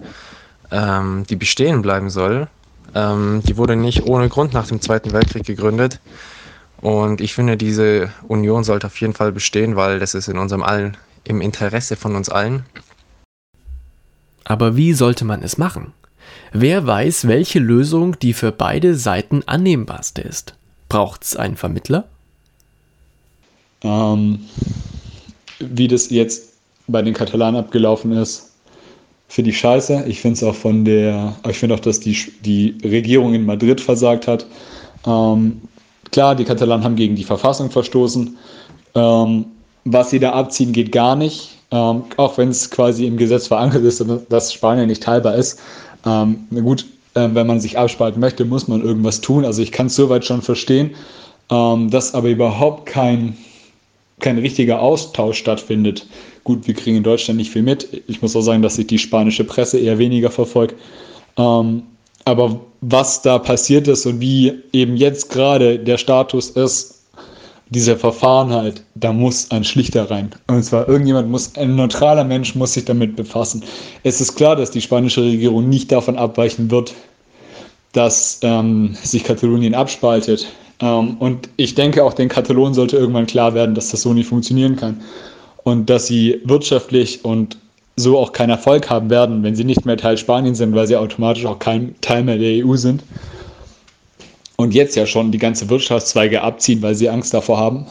ähm, 0.71 1.25
die 1.29 1.37
bestehen 1.37 1.83
bleiben 1.83 2.11
soll. 2.11 2.49
Ähm, 2.95 3.43
die 3.47 3.57
wurde 3.57 3.77
nicht 3.77 4.07
ohne 4.07 4.29
Grund 4.29 4.53
nach 4.53 4.67
dem 4.67 4.81
Zweiten 4.81 5.13
Weltkrieg 5.13 5.45
gegründet. 5.45 6.01
Und 6.81 7.21
ich 7.21 7.35
finde, 7.35 7.57
diese 7.57 8.11
Union 8.27 8.65
sollte 8.65 8.89
auf 8.89 9.01
jeden 9.01 9.15
Fall 9.15 9.31
bestehen, 9.31 9.77
weil 9.77 10.01
das 10.01 10.15
ist 10.15 10.29
in 10.29 10.37
unserem 10.37 10.63
allen, 10.63 10.97
im 11.25 11.41
Interesse 11.41 11.97
von 11.97 12.17
uns 12.17 12.29
allen. 12.29 12.67
Aber 14.45 14.77
wie 14.77 14.93
sollte 14.93 15.25
man 15.25 15.43
es 15.43 15.59
machen? 15.59 15.93
Wer 16.53 16.87
weiß, 16.87 17.29
welche 17.29 17.61
Lösung 17.61 18.19
die 18.19 18.33
für 18.33 18.53
beide 18.53 18.97
Seiten 18.97 19.43
annehmbarste 19.47 20.23
ist? 20.23 20.55
Braucht 20.93 21.25
es 21.25 21.37
einen 21.37 21.57
Vermittler? 21.57 22.05
Ähm, 23.83 24.41
wie 25.59 25.89
das 25.89 26.11
jetzt 26.11 26.53
bei 26.87 27.01
den 27.01 27.15
Katalanen 27.15 27.59
abgelaufen 27.59 28.13
ist, 28.13 28.53
finde 29.27 29.53
ich 29.53 29.59
scheiße. 29.59 30.05
Ich 30.07 30.21
finde 30.21 30.37
es 30.37 30.43
auch 30.43 30.55
von 30.55 30.85
der, 30.85 31.35
ich 31.49 31.57
finde 31.57 31.77
auch, 31.77 31.81
dass 31.81 31.99
die, 31.99 32.15
die 32.45 32.77
Regierung 32.85 33.33
in 33.33 33.47
Madrid 33.47 33.81
versagt 33.81 34.29
hat. 34.29 34.45
Ähm, 35.07 35.63
klar, 36.11 36.35
die 36.35 36.45
Katalanen 36.45 36.85
haben 36.85 36.97
gegen 36.97 37.17
die 37.17 37.25
Verfassung 37.25 37.71
verstoßen. 37.71 38.37
Ähm, 38.95 39.47
was 39.87 40.11
sie 40.11 40.21
da 40.21 40.33
abziehen, 40.33 40.75
geht 40.75 40.93
gar 40.93 41.17
nicht. 41.17 41.57
Ähm, 41.71 42.05
auch 42.19 42.37
wenn 42.37 42.51
es 42.51 42.71
quasi 42.71 43.07
im 43.07 43.17
Gesetz 43.17 43.47
verankert 43.47 43.83
ist, 43.85 44.05
dass 44.29 44.53
Spanien 44.53 44.89
nicht 44.89 45.03
teilbar 45.03 45.37
ist. 45.37 45.59
Ähm, 46.05 46.47
gut, 46.51 46.85
äh, 47.15 47.29
wenn 47.33 47.47
man 47.47 47.61
sich 47.61 47.79
abspalten 47.79 48.21
möchte, 48.21 48.45
muss 48.45 48.69
man 48.69 48.83
irgendwas 48.83 49.21
tun. 49.21 49.45
Also 49.45 49.63
ich 49.63 49.73
kann 49.73 49.87
es 49.87 49.97
soweit 49.97 50.25
schon 50.25 50.43
verstehen, 50.43 50.93
ähm, 51.51 51.91
dass 51.91 52.15
aber 52.15 52.29
überhaupt 52.29 52.87
kein, 52.87 53.37
kein 54.21 54.39
richtiger 54.39 54.81
Austausch 54.81 55.39
stattfindet. 55.39 56.07
Gut, 56.45 56.67
wir 56.67 56.75
kriegen 56.75 56.97
in 56.97 57.03
Deutschland 57.03 57.39
nicht 57.39 57.51
viel 57.51 57.63
mit. 57.63 58.03
Ich 58.09 58.23
muss 58.23 58.35
auch 58.35 58.43
sagen, 58.43 58.63
dass 58.63 58.79
ich 58.79 58.87
die 58.87 58.99
spanische 58.99 59.45
Presse 59.45 59.79
eher 59.79 59.99
weniger 59.99 60.31
verfolge. 60.31 60.75
Ähm, 61.37 61.83
aber 62.25 62.61
was 62.81 63.23
da 63.23 63.39
passiert 63.39 63.89
ist 63.89 64.07
und 64.07 64.21
wie 64.21 64.53
eben 64.73 64.97
jetzt 64.97 65.31
gerade 65.31 65.79
der 65.79 65.99
Status 65.99 66.51
ist, 66.51 67.02
dieser 67.73 67.97
Verfahren 67.97 68.53
halt, 68.53 68.83
da 68.95 69.13
muss 69.13 69.51
ein 69.51 69.65
Schlichter 69.65 70.11
rein. 70.11 70.31
Und 70.47 70.63
zwar 70.63 70.87
irgendjemand 70.89 71.31
muss, 71.31 71.57
ein 71.57 71.75
neutraler 71.75 72.25
Mensch 72.25 72.55
muss 72.55 72.75
sich 72.75 72.85
damit 72.85 73.17
befassen. 73.17 73.63
Es 74.03 74.21
ist 74.21 74.37
klar, 74.37 74.57
dass 74.57 74.71
die 74.71 74.83
spanische 74.83 75.23
Regierung 75.23 75.69
nicht 75.71 75.91
davon 75.91 76.17
abweichen 76.19 76.71
wird, 76.71 76.93
dass 77.93 78.41
ähm, 78.43 78.95
sich 79.03 79.25
Katalonien 79.25 79.75
abspaltet. 79.75 80.47
Ähm, 80.81 81.17
und 81.19 81.49
ich 81.57 81.75
denke, 81.75 82.05
auch 82.05 82.13
den 82.13 82.29
Katalonen 82.29 82.75
sollte 82.75 82.99
irgendwann 82.99 83.27
klar 83.27 83.55
werden, 83.55 83.75
dass 83.75 83.91
das 83.91 84.03
so 84.03 84.13
nicht 84.13 84.29
funktionieren 84.29 84.77
kann. 84.77 85.01
Und 85.65 85.89
dass 85.89 86.07
sie 86.07 86.41
wirtschaftlich 86.45 87.25
und 87.25 87.57
so 87.97 88.19
auch 88.19 88.33
keinen 88.33 88.51
Erfolg 88.51 88.91
haben 88.91 89.09
werden, 89.09 89.43
wenn 89.43 89.57
sie 89.57 89.65
nicht 89.65 89.87
mehr 89.87 89.97
Teil 89.97 90.19
Spaniens 90.19 90.59
sind, 90.59 90.75
weil 90.75 90.87
sie 90.87 90.97
automatisch 90.97 91.47
auch 91.47 91.59
kein 91.59 91.95
Teil 92.03 92.23
mehr 92.23 92.37
der 92.37 92.67
EU 92.67 92.77
sind 92.77 93.03
und 94.63 94.75
jetzt 94.75 94.97
ja 94.97 95.07
schon 95.07 95.33
die 95.33 95.39
ganze 95.39 95.69
Wirtschaftszweige 95.69 96.43
abziehen, 96.43 96.83
weil 96.83 96.95
sie 96.95 97.09
Angst 97.09 97.35
davor 97.35 97.59
haben. 97.59 97.87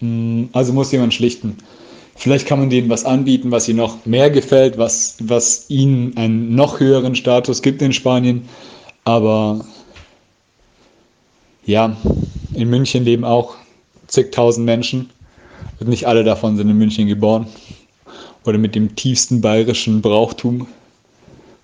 Mm, 0.00 0.44
also 0.52 0.72
muss 0.72 0.92
jemand 0.92 1.14
schlichten. 1.14 1.58
Vielleicht 2.16 2.46
kann 2.46 2.60
man 2.60 2.70
denen 2.70 2.88
was 2.88 3.04
anbieten, 3.04 3.50
was 3.50 3.68
ihnen 3.68 3.78
noch 3.78 4.06
mehr 4.06 4.30
gefällt, 4.30 4.78
was, 4.78 5.16
was 5.20 5.68
ihnen 5.68 6.16
einen 6.16 6.54
noch 6.54 6.78
höheren 6.78 7.14
Status 7.14 7.62
gibt 7.62 7.82
in 7.82 7.92
Spanien. 7.92 8.48
Aber 9.04 9.64
ja, 11.64 11.96
in 12.54 12.68
München 12.70 13.04
leben 13.04 13.24
auch 13.24 13.54
zigtausend 14.06 14.66
Menschen 14.66 15.10
und 15.80 15.88
nicht 15.88 16.06
alle 16.06 16.22
davon 16.22 16.56
sind 16.56 16.68
in 16.68 16.78
München 16.78 17.08
geboren 17.08 17.46
oder 18.44 18.58
mit 18.58 18.74
dem 18.74 18.94
tiefsten 18.94 19.40
bayerischen 19.40 20.02
Brauchtum 20.02 20.66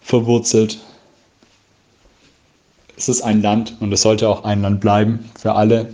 verwurzelt 0.00 0.78
es 2.98 3.08
ist 3.08 3.22
ein 3.22 3.42
Land 3.42 3.76
und 3.78 3.92
es 3.92 4.02
sollte 4.02 4.28
auch 4.28 4.42
ein 4.44 4.60
Land 4.60 4.80
bleiben 4.80 5.20
für 5.38 5.54
alle. 5.54 5.88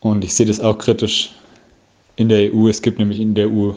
Und 0.00 0.22
ich 0.22 0.34
sehe 0.34 0.44
das 0.46 0.60
auch 0.60 0.76
kritisch 0.76 1.32
in 2.16 2.28
der 2.28 2.52
EU. 2.54 2.68
Es 2.68 2.82
gibt 2.82 2.98
nämlich 2.98 3.18
in 3.20 3.34
der 3.34 3.48
EU 3.48 3.72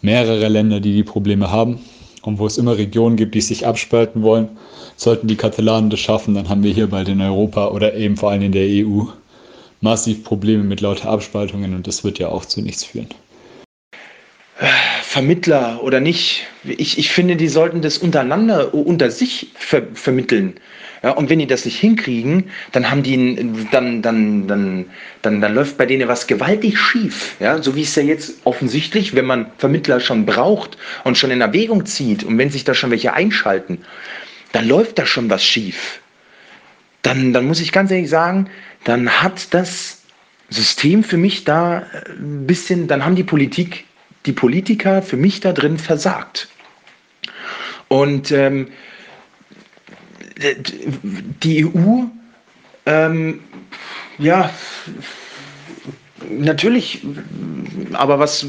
mehrere 0.00 0.48
Länder, 0.48 0.80
die 0.80 0.94
die 0.94 1.02
Probleme 1.04 1.50
haben. 1.50 1.78
Und 2.22 2.38
wo 2.38 2.46
es 2.46 2.56
immer 2.56 2.78
Regionen 2.78 3.16
gibt, 3.16 3.34
die 3.34 3.42
sich 3.42 3.66
abspalten 3.66 4.22
wollen, 4.22 4.48
sollten 4.96 5.28
die 5.28 5.36
Katalanen 5.36 5.90
das 5.90 6.00
schaffen, 6.00 6.34
dann 6.34 6.48
haben 6.48 6.62
wir 6.62 6.72
hier 6.72 6.86
bald 6.86 7.08
in 7.08 7.20
Europa 7.20 7.68
oder 7.68 7.94
eben 7.94 8.16
vor 8.16 8.30
allem 8.30 8.40
in 8.40 8.52
der 8.52 8.66
EU 8.66 9.02
massiv 9.82 10.24
Probleme 10.24 10.62
mit 10.62 10.80
lauter 10.80 11.10
Abspaltungen 11.10 11.74
und 11.74 11.86
das 11.86 12.02
wird 12.02 12.18
ja 12.18 12.28
auch 12.28 12.46
zu 12.46 12.62
nichts 12.62 12.82
führen. 12.84 13.08
Vermittler 15.14 15.80
oder 15.80 16.00
nicht, 16.00 16.44
ich, 16.64 16.98
ich 16.98 17.12
finde, 17.12 17.36
die 17.36 17.46
sollten 17.46 17.82
das 17.82 17.98
untereinander, 17.98 18.74
unter 18.74 19.12
sich 19.12 19.52
ver 19.54 19.82
vermitteln. 19.94 20.54
Ja, 21.04 21.12
und 21.12 21.30
wenn 21.30 21.38
die 21.38 21.46
das 21.46 21.64
nicht 21.64 21.78
hinkriegen, 21.78 22.50
dann 22.72 22.90
haben 22.90 23.04
die, 23.04 23.36
dann, 23.70 24.02
dann, 24.02 24.48
dann, 24.48 24.86
dann, 25.22 25.40
dann 25.40 25.54
läuft 25.54 25.76
bei 25.76 25.86
denen 25.86 26.08
was 26.08 26.26
gewaltig 26.26 26.80
schief. 26.80 27.36
Ja, 27.38 27.62
so 27.62 27.76
wie 27.76 27.82
es 27.82 27.94
ja 27.94 28.02
jetzt 28.02 28.40
offensichtlich, 28.42 29.14
wenn 29.14 29.24
man 29.24 29.46
Vermittler 29.56 30.00
schon 30.00 30.26
braucht 30.26 30.76
und 31.04 31.16
schon 31.16 31.30
in 31.30 31.42
Erwägung 31.42 31.86
zieht 31.86 32.24
und 32.24 32.36
wenn 32.36 32.50
sich 32.50 32.64
da 32.64 32.74
schon 32.74 32.90
welche 32.90 33.12
einschalten, 33.12 33.84
dann 34.50 34.66
läuft 34.66 34.98
da 34.98 35.06
schon 35.06 35.30
was 35.30 35.44
schief. 35.44 36.00
Dann, 37.02 37.32
dann 37.32 37.46
muss 37.46 37.60
ich 37.60 37.70
ganz 37.70 37.92
ehrlich 37.92 38.10
sagen, 38.10 38.50
dann 38.82 39.08
hat 39.08 39.54
das 39.54 40.02
System 40.50 41.04
für 41.04 41.18
mich 41.18 41.44
da 41.44 41.86
ein 42.18 42.48
bisschen, 42.48 42.88
dann 42.88 43.04
haben 43.04 43.14
die 43.14 43.22
Politik, 43.22 43.84
die 44.26 44.32
Politiker 44.32 45.02
für 45.02 45.16
mich 45.16 45.40
da 45.40 45.52
drin 45.52 45.78
versagt. 45.78 46.48
Und 47.88 48.32
ähm, 48.32 48.68
die 51.42 51.64
EU, 51.64 52.04
ähm, 52.86 53.40
ja, 54.18 54.50
natürlich, 56.28 57.02
aber 57.92 58.18
was, 58.18 58.46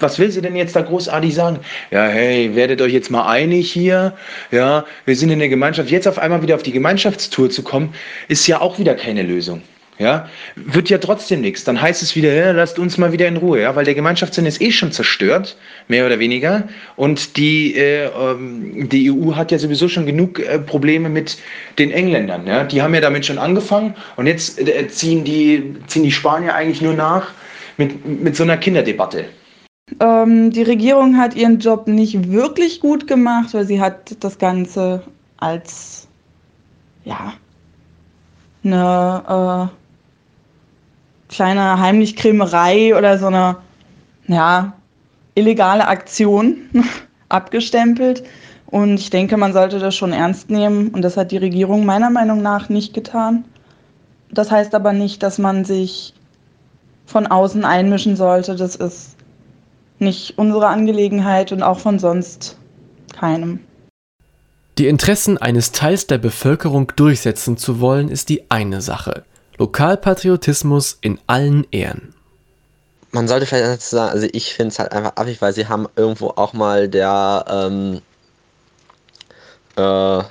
was 0.00 0.18
will 0.18 0.30
sie 0.30 0.40
denn 0.40 0.56
jetzt 0.56 0.74
da 0.74 0.82
großartig 0.82 1.34
sagen? 1.34 1.60
Ja, 1.90 2.06
hey, 2.06 2.54
werdet 2.56 2.80
euch 2.80 2.92
jetzt 2.92 3.10
mal 3.10 3.28
einig 3.28 3.70
hier, 3.70 4.16
ja, 4.50 4.84
wir 5.04 5.16
sind 5.16 5.30
in 5.30 5.38
der 5.38 5.48
Gemeinschaft. 5.48 5.90
Jetzt 5.90 6.08
auf 6.08 6.18
einmal 6.18 6.42
wieder 6.42 6.54
auf 6.54 6.62
die 6.62 6.72
Gemeinschaftstour 6.72 7.50
zu 7.50 7.62
kommen, 7.62 7.94
ist 8.28 8.46
ja 8.46 8.60
auch 8.60 8.78
wieder 8.78 8.94
keine 8.94 9.22
Lösung 9.22 9.62
ja, 10.00 10.28
wird 10.56 10.88
ja 10.88 10.96
trotzdem 10.96 11.42
nichts. 11.42 11.62
Dann 11.64 11.80
heißt 11.80 12.02
es 12.02 12.16
wieder, 12.16 12.32
ja, 12.32 12.52
lasst 12.52 12.78
uns 12.78 12.96
mal 12.96 13.12
wieder 13.12 13.28
in 13.28 13.36
Ruhe, 13.36 13.60
ja, 13.60 13.76
weil 13.76 13.84
der 13.84 13.94
Gemeinschaftssinn 13.94 14.46
ist 14.46 14.60
eh 14.62 14.72
schon 14.72 14.92
zerstört, 14.92 15.58
mehr 15.88 16.06
oder 16.06 16.18
weniger. 16.18 16.66
Und 16.96 17.36
die, 17.36 17.76
äh, 17.76 18.06
ähm, 18.06 18.88
die 18.88 19.12
EU 19.12 19.36
hat 19.36 19.52
ja 19.52 19.58
sowieso 19.58 19.88
schon 19.88 20.06
genug 20.06 20.38
äh, 20.38 20.58
Probleme 20.58 21.10
mit 21.10 21.36
den 21.78 21.90
Engländern. 21.90 22.46
Ja. 22.46 22.64
Die 22.64 22.80
haben 22.80 22.94
ja 22.94 23.02
damit 23.02 23.26
schon 23.26 23.38
angefangen 23.38 23.94
und 24.16 24.26
jetzt 24.26 24.58
äh, 24.58 24.88
ziehen, 24.88 25.22
die, 25.22 25.74
ziehen 25.86 26.02
die 26.02 26.12
Spanier 26.12 26.54
eigentlich 26.54 26.80
nur 26.80 26.94
nach 26.94 27.28
mit, 27.76 28.06
mit 28.06 28.34
so 28.36 28.42
einer 28.42 28.56
Kinderdebatte. 28.56 29.26
Ähm, 30.00 30.50
die 30.50 30.62
Regierung 30.62 31.18
hat 31.18 31.36
ihren 31.36 31.58
Job 31.58 31.88
nicht 31.88 32.30
wirklich 32.30 32.80
gut 32.80 33.06
gemacht, 33.06 33.52
weil 33.52 33.66
sie 33.66 33.82
hat 33.82 34.16
das 34.20 34.38
Ganze 34.38 35.02
als 35.36 36.08
ja, 37.04 37.34
eine 38.64 39.68
äh, 39.70 39.79
kleine 41.30 41.78
Heimlichkrämerei 41.80 42.94
oder 42.96 43.18
so 43.18 43.28
eine 43.28 43.56
ja, 44.26 44.74
illegale 45.34 45.86
Aktion 45.88 46.56
abgestempelt. 47.28 48.24
Und 48.66 49.00
ich 49.00 49.10
denke, 49.10 49.36
man 49.36 49.52
sollte 49.52 49.78
das 49.78 49.96
schon 49.96 50.12
ernst 50.12 50.50
nehmen. 50.50 50.88
Und 50.88 51.02
das 51.02 51.16
hat 51.16 51.32
die 51.32 51.38
Regierung 51.38 51.86
meiner 51.86 52.10
Meinung 52.10 52.42
nach 52.42 52.68
nicht 52.68 52.92
getan. 52.92 53.44
Das 54.30 54.50
heißt 54.50 54.74
aber 54.74 54.92
nicht, 54.92 55.22
dass 55.22 55.38
man 55.38 55.64
sich 55.64 56.14
von 57.06 57.26
außen 57.26 57.64
einmischen 57.64 58.16
sollte. 58.16 58.54
Das 58.54 58.76
ist 58.76 59.16
nicht 59.98 60.38
unsere 60.38 60.68
Angelegenheit 60.68 61.52
und 61.52 61.62
auch 61.62 61.80
von 61.80 61.98
sonst 61.98 62.58
keinem. 63.12 63.60
Die 64.78 64.86
Interessen 64.86 65.36
eines 65.36 65.72
Teils 65.72 66.06
der 66.06 66.18
Bevölkerung 66.18 66.92
durchsetzen 66.94 67.56
zu 67.56 67.80
wollen, 67.80 68.08
ist 68.08 68.28
die 68.28 68.50
eine 68.50 68.80
Sache. 68.80 69.24
Lokalpatriotismus 69.60 70.96
in 71.02 71.20
allen 71.26 71.66
Ehren. 71.70 72.14
Man 73.12 73.28
sollte 73.28 73.44
vielleicht 73.44 73.82
sagen, 73.82 74.10
also 74.10 74.26
ich 74.32 74.54
finde 74.54 74.68
es 74.68 74.78
halt 74.78 74.92
einfach 74.92 75.12
affig, 75.16 75.42
weil 75.42 75.52
sie 75.52 75.68
haben 75.68 75.86
irgendwo 75.96 76.28
auch 76.28 76.54
mal 76.54 76.88
der 76.88 77.44
ähm, 77.46 78.00
äh, 79.76 80.22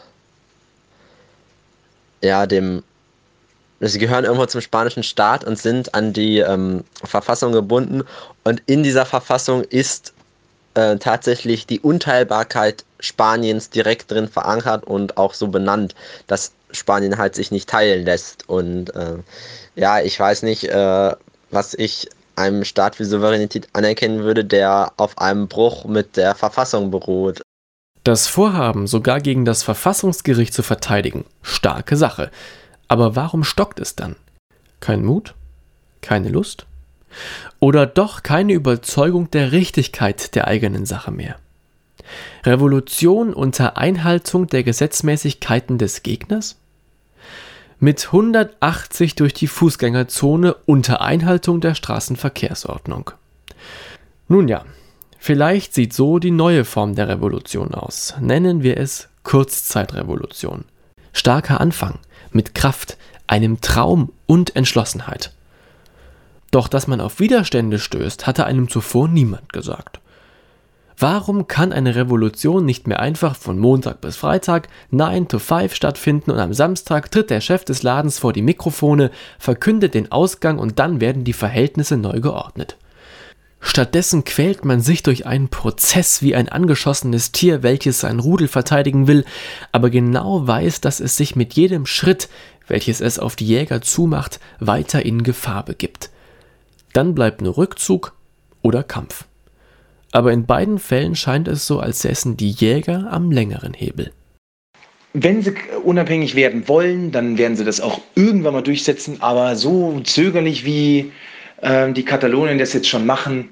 ja, 2.26 2.48
dem 2.48 2.84
sie 3.82 4.00
gehören 4.00 4.26
irgendwo 4.26 4.48
zum 4.48 4.62
spanischen 4.62 5.04
Staat 5.04 5.44
und 5.44 5.60
sind 5.60 5.94
an 5.94 6.12
die 6.12 6.40
ähm, 6.40 6.84
Verfassung 7.04 7.52
gebunden. 7.52 8.02
Und 8.44 8.64
in 8.66 8.82
dieser 8.82 9.06
Verfassung 9.06 9.64
ist 9.64 10.14
äh, 10.74 10.98
tatsächlich 10.98 11.68
die 11.68 11.80
Unteilbarkeit 11.82 12.84
Spaniens 13.00 13.70
direkt 13.70 14.10
drin 14.10 14.28
verankert 14.28 14.86
und 14.86 15.18
auch 15.18 15.36
so 15.36 15.50
benannt, 15.50 15.94
dass 16.26 16.52
Spanien 16.72 17.18
halt 17.18 17.36
sich 17.36 17.52
nicht 17.52 17.70
teilen 17.70 18.06
lässt. 18.06 18.48
Und 18.48 18.96
äh, 18.96 19.18
ja, 19.76 20.00
ich 20.00 20.20
weiß 20.20 20.44
nicht, 20.44 20.66
äh, 20.66 21.16
was 21.52 21.74
ich 21.74 22.10
einem 22.36 22.64
Staat 22.64 23.00
wie 23.00 23.04
Souveränität 23.04 23.68
anerkennen 23.74 24.24
würde, 24.24 24.46
der 24.46 24.94
auf 24.98 25.18
einem 25.18 25.48
Bruch 25.48 25.86
mit 25.86 26.18
der 26.18 26.36
Verfassung 26.36 26.90
beruht. 26.90 27.42
Das 28.04 28.28
Vorhaben, 28.28 28.88
sogar 28.88 29.20
gegen 29.20 29.44
das 29.46 29.62
Verfassungsgericht 29.62 30.54
zu 30.54 30.64
verteidigen, 30.64 31.26
starke 31.42 31.98
Sache. 31.98 32.32
Aber 32.88 33.16
warum 33.16 33.44
stockt 33.44 33.80
es 33.80 33.96
dann? 33.96 34.16
Kein 34.80 35.04
Mut? 35.04 35.36
Keine 36.02 36.30
Lust? 36.30 36.66
Oder 37.60 37.86
doch 37.86 38.24
keine 38.24 38.54
Überzeugung 38.54 39.30
der 39.32 39.52
Richtigkeit 39.52 40.34
der 40.36 40.48
eigenen 40.48 40.86
Sache 40.86 41.12
mehr? 41.12 41.36
Revolution 42.46 43.34
unter 43.34 43.78
Einhaltung 43.78 44.48
der 44.48 44.64
Gesetzmäßigkeiten 44.64 45.78
des 45.78 46.04
Gegners? 46.04 46.56
Mit 47.82 48.08
180 48.08 49.16
durch 49.16 49.34
die 49.34 49.48
Fußgängerzone 49.48 50.54
unter 50.66 51.00
Einhaltung 51.00 51.62
der 51.62 51.76
Straßenverkehrsordnung. 51.76 53.12
Nun 54.28 54.50
ja, 54.50 54.66
vielleicht 55.18 55.74
sieht 55.74 55.94
so 55.94 56.20
die 56.20 56.32
neue 56.32 56.66
Form 56.66 56.96
der 56.96 57.08
Revolution 57.08 57.74
aus. 57.74 58.16
Nennen 58.20 58.64
wir 58.64 58.78
es 58.78 59.08
Kurzzeitrevolution. 59.24 60.66
Starker 61.14 61.62
Anfang, 61.62 62.00
mit 62.34 62.54
Kraft, 62.54 62.98
einem 63.28 63.62
Traum 63.62 64.12
und 64.26 64.58
Entschlossenheit. 64.58 65.32
Doch 66.52 66.68
dass 66.68 66.88
man 66.88 67.00
auf 67.00 67.22
Widerstände 67.22 67.80
stößt, 67.80 68.28
hatte 68.28 68.46
einem 68.46 68.68
zuvor 68.68 69.08
niemand 69.08 69.54
gesagt. 69.54 70.02
Warum 71.02 71.48
kann 71.48 71.72
eine 71.72 71.96
Revolution 71.96 72.66
nicht 72.66 72.86
mehr 72.86 73.00
einfach 73.00 73.34
von 73.38 73.58
Montag 73.58 74.02
bis 74.02 74.18
Freitag 74.18 74.68
9 74.92 75.30
to 75.30 75.40
5 75.40 75.74
stattfinden 75.74 76.30
und 76.30 76.40
am 76.40 76.54
Samstag 76.54 77.10
tritt 77.10 77.30
der 77.30 77.40
Chef 77.40 77.64
des 77.64 77.84
Ladens 77.84 78.20
vor 78.20 78.34
die 78.34 78.42
Mikrofone, 78.42 79.10
verkündet 79.38 79.94
den 79.94 80.12
Ausgang 80.12 80.60
und 80.60 80.78
dann 80.78 81.00
werden 81.00 81.24
die 81.24 81.32
Verhältnisse 81.32 81.96
neu 81.96 82.20
geordnet? 82.20 82.76
Stattdessen 83.62 84.26
quält 84.26 84.66
man 84.66 84.82
sich 84.82 85.02
durch 85.02 85.26
einen 85.26 85.48
Prozess 85.48 86.22
wie 86.22 86.36
ein 86.36 86.50
angeschossenes 86.50 87.32
Tier, 87.32 87.64
welches 87.64 88.02
sein 88.02 88.20
Rudel 88.20 88.50
verteidigen 88.50 89.08
will, 89.08 89.24
aber 89.72 89.90
genau 89.90 90.48
weiß, 90.48 90.82
dass 90.82 91.00
es 91.00 91.16
sich 91.16 91.34
mit 91.38 91.54
jedem 91.54 91.86
Schritt, 91.86 92.28
welches 92.68 93.00
es 93.00 93.20
auf 93.20 93.38
die 93.38 93.48
Jäger 93.48 93.82
zumacht, 93.82 94.42
weiter 94.60 95.06
in 95.06 95.24
Gefahr 95.24 95.64
begibt. 95.64 96.10
Dann 96.92 97.16
bleibt 97.16 97.42
nur 97.42 97.56
Rückzug 97.56 98.12
oder 98.62 98.84
Kampf 98.84 99.29
aber 100.12 100.32
in 100.32 100.46
beiden 100.46 100.80
Fällen 100.80 101.16
scheint 101.16 101.48
es 101.48 101.68
so, 101.68 101.80
als 101.80 102.02
säßen 102.02 102.38
die 102.38 102.52
Jäger 102.52 103.08
am 103.12 103.32
längeren 103.32 103.74
Hebel. 103.74 104.12
Wenn 105.14 105.42
sie 105.42 105.54
unabhängig 105.84 106.36
werden 106.36 106.68
wollen, 106.68 107.12
dann 107.12 107.38
werden 107.38 107.58
sie 107.58 107.66
das 107.66 107.82
auch 107.82 108.00
irgendwann 108.16 108.54
mal 108.54 108.62
durchsetzen, 108.62 109.22
aber 109.22 109.56
so 109.56 110.00
zögerlich 110.02 110.66
wie 110.66 111.12
äh, 111.62 111.92
die 111.92 112.06
Katalonien 112.06 112.60
das 112.60 112.74
jetzt 112.74 112.88
schon 112.88 113.06
machen, 113.06 113.50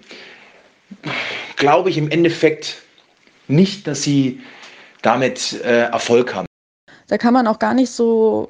glaube 1.56 1.90
ich 1.90 1.98
im 1.98 2.10
Endeffekt 2.10 2.84
nicht, 3.48 3.88
dass 3.88 4.04
sie 4.04 4.40
damit 5.02 5.62
äh, 5.64 5.84
Erfolg 5.84 6.36
haben. 6.36 6.46
Da 7.08 7.18
kann 7.18 7.34
man 7.34 7.48
auch 7.48 7.60
gar 7.60 7.74
nicht 7.74 7.90
so, 7.90 8.50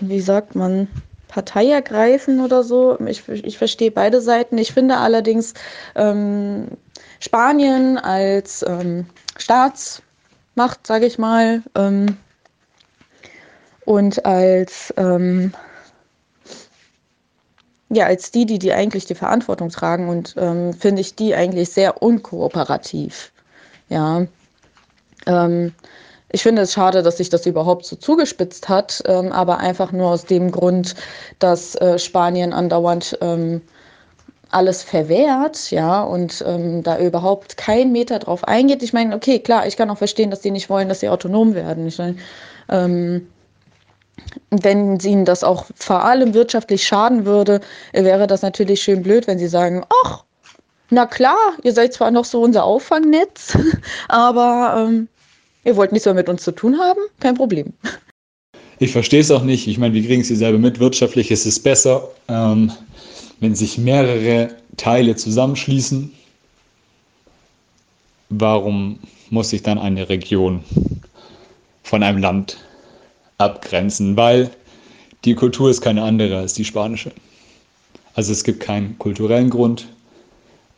wie 0.00 0.20
sagt 0.20 0.54
man, 0.54 0.88
Partei 1.28 1.70
ergreifen 1.70 2.40
oder 2.40 2.62
so. 2.62 2.98
Ich, 3.06 3.28
ich 3.28 3.58
verstehe 3.58 3.90
beide 3.90 4.20
Seiten. 4.20 4.58
Ich 4.58 4.72
finde 4.72 4.96
allerdings 4.96 5.54
ähm, 5.94 6.68
Spanien 7.20 7.98
als 7.98 8.64
ähm, 8.66 9.06
Staatsmacht, 9.36 10.86
sage 10.86 11.06
ich 11.06 11.18
mal, 11.18 11.62
ähm, 11.74 12.16
und 13.84 14.24
als 14.24 14.92
ähm, 14.96 15.52
ja, 17.88 18.06
als 18.06 18.30
die, 18.32 18.46
die, 18.46 18.58
die 18.58 18.72
eigentlich 18.72 19.04
die 19.04 19.14
Verantwortung 19.14 19.68
tragen 19.68 20.08
und 20.08 20.34
ähm, 20.36 20.72
finde 20.72 21.00
ich 21.00 21.14
die 21.14 21.34
eigentlich 21.34 21.70
sehr 21.70 22.02
unkooperativ. 22.02 23.32
Ja. 23.88 24.26
Ähm, 25.26 25.72
ich 26.36 26.42
finde 26.42 26.60
es 26.60 26.74
schade, 26.74 27.02
dass 27.02 27.16
sich 27.16 27.30
das 27.30 27.46
überhaupt 27.46 27.86
so 27.86 27.96
zugespitzt 27.96 28.68
hat, 28.68 29.02
ähm, 29.06 29.32
aber 29.32 29.56
einfach 29.56 29.90
nur 29.90 30.10
aus 30.10 30.26
dem 30.26 30.50
Grund, 30.50 30.94
dass 31.38 31.74
äh, 31.76 31.98
Spanien 31.98 32.52
andauernd 32.52 33.16
ähm, 33.22 33.62
alles 34.50 34.82
verwehrt, 34.82 35.70
ja, 35.70 36.02
und 36.02 36.44
ähm, 36.46 36.82
da 36.82 36.98
überhaupt 36.98 37.56
kein 37.56 37.90
Meter 37.90 38.18
drauf 38.18 38.44
eingeht. 38.44 38.82
Ich 38.82 38.92
meine, 38.92 39.16
okay, 39.16 39.38
klar, 39.38 39.66
ich 39.66 39.78
kann 39.78 39.88
auch 39.88 39.96
verstehen, 39.96 40.30
dass 40.30 40.42
die 40.42 40.50
nicht 40.50 40.68
wollen, 40.68 40.90
dass 40.90 41.00
sie 41.00 41.08
autonom 41.08 41.54
werden. 41.54 41.86
Ich 41.86 41.96
meine, 41.96 42.16
ähm, 42.68 43.26
wenn 44.50 44.98
ihnen 45.00 45.24
das 45.24 45.42
auch 45.42 45.64
vor 45.74 46.04
allem 46.04 46.34
wirtschaftlich 46.34 46.86
schaden 46.86 47.24
würde, 47.24 47.62
wäre 47.94 48.26
das 48.26 48.42
natürlich 48.42 48.82
schön 48.82 49.02
blöd, 49.02 49.26
wenn 49.26 49.38
sie 49.38 49.48
sagen, 49.48 49.86
ach, 50.04 50.22
na 50.90 51.06
klar, 51.06 51.54
ihr 51.62 51.72
seid 51.72 51.94
zwar 51.94 52.10
noch 52.10 52.26
so 52.26 52.42
unser 52.42 52.64
Auffangnetz, 52.64 53.56
aber 54.08 54.86
ähm, 54.86 55.08
ihr 55.66 55.76
wollt 55.76 55.92
nichts 55.92 56.06
mehr 56.06 56.14
mit 56.14 56.28
uns 56.28 56.42
zu 56.42 56.52
tun 56.52 56.78
haben, 56.78 57.00
kein 57.20 57.34
Problem. 57.34 57.72
Ich 58.78 58.92
verstehe 58.92 59.20
es 59.20 59.30
auch 59.30 59.42
nicht. 59.42 59.66
Ich 59.66 59.78
meine, 59.78 59.94
wir 59.94 60.04
kriegen 60.04 60.20
es 60.20 60.28
hier 60.28 60.36
selber 60.36 60.58
mit. 60.58 60.78
Wirtschaftlich 60.78 61.30
ist 61.30 61.44
es 61.44 61.58
besser, 61.58 62.08
ähm, 62.28 62.72
wenn 63.40 63.54
sich 63.54 63.76
mehrere 63.76 64.54
Teile 64.76 65.16
zusammenschließen. 65.16 66.12
Warum 68.28 68.98
muss 69.30 69.50
sich 69.50 69.62
dann 69.62 69.78
eine 69.78 70.08
Region 70.08 70.62
von 71.82 72.02
einem 72.02 72.18
Land 72.18 72.58
abgrenzen? 73.38 74.16
Weil 74.16 74.50
die 75.24 75.34
Kultur 75.34 75.70
ist 75.70 75.80
keine 75.80 76.02
andere 76.02 76.38
als 76.38 76.54
die 76.54 76.64
spanische. 76.64 77.12
Also 78.14 78.32
es 78.32 78.44
gibt 78.44 78.60
keinen 78.60 78.98
kulturellen 78.98 79.50
Grund, 79.50 79.88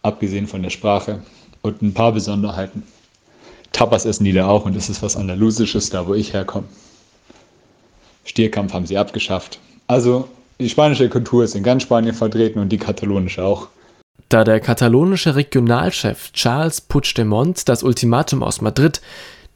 abgesehen 0.02 0.46
von 0.46 0.62
der 0.62 0.70
Sprache 0.70 1.22
und 1.62 1.82
ein 1.82 1.94
paar 1.94 2.12
Besonderheiten. 2.12 2.82
Tapas 3.72 4.04
essen 4.04 4.24
die 4.24 4.32
da 4.32 4.46
auch 4.46 4.64
und 4.64 4.76
das 4.76 4.88
ist 4.88 5.02
was 5.02 5.16
Andalusisches, 5.16 5.90
da 5.90 6.06
wo 6.06 6.14
ich 6.14 6.32
herkomme. 6.32 6.66
Stierkampf 8.24 8.72
haben 8.72 8.86
sie 8.86 8.98
abgeschafft. 8.98 9.58
Also 9.86 10.28
die 10.60 10.68
spanische 10.68 11.08
Kultur 11.08 11.44
ist 11.44 11.54
in 11.54 11.62
ganz 11.62 11.84
Spanien 11.84 12.14
vertreten 12.14 12.58
und 12.58 12.70
die 12.70 12.78
katalonische 12.78 13.44
auch. 13.44 13.68
Da 14.28 14.44
der 14.44 14.60
katalonische 14.60 15.36
Regionalchef 15.36 16.32
Charles 16.32 16.80
Puigdemont 16.80 17.68
das 17.68 17.82
Ultimatum 17.82 18.42
aus 18.42 18.60
Madrid, 18.60 19.00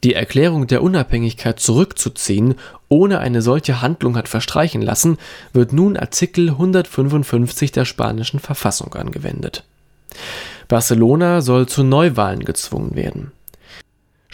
die 0.04 0.14
Erklärung 0.14 0.66
der 0.66 0.82
Unabhängigkeit 0.82 1.60
zurückzuziehen, 1.60 2.54
ohne 2.88 3.18
eine 3.18 3.42
solche 3.42 3.82
Handlung 3.82 4.16
hat 4.16 4.28
verstreichen 4.28 4.82
lassen, 4.82 5.18
wird 5.52 5.72
nun 5.72 5.96
Artikel 5.96 6.50
155 6.50 7.72
der 7.72 7.84
spanischen 7.84 8.40
Verfassung 8.40 8.94
angewendet. 8.94 9.64
Barcelona 10.68 11.40
soll 11.40 11.66
zu 11.66 11.82
Neuwahlen 11.84 12.44
gezwungen 12.44 12.94
werden. 12.94 13.32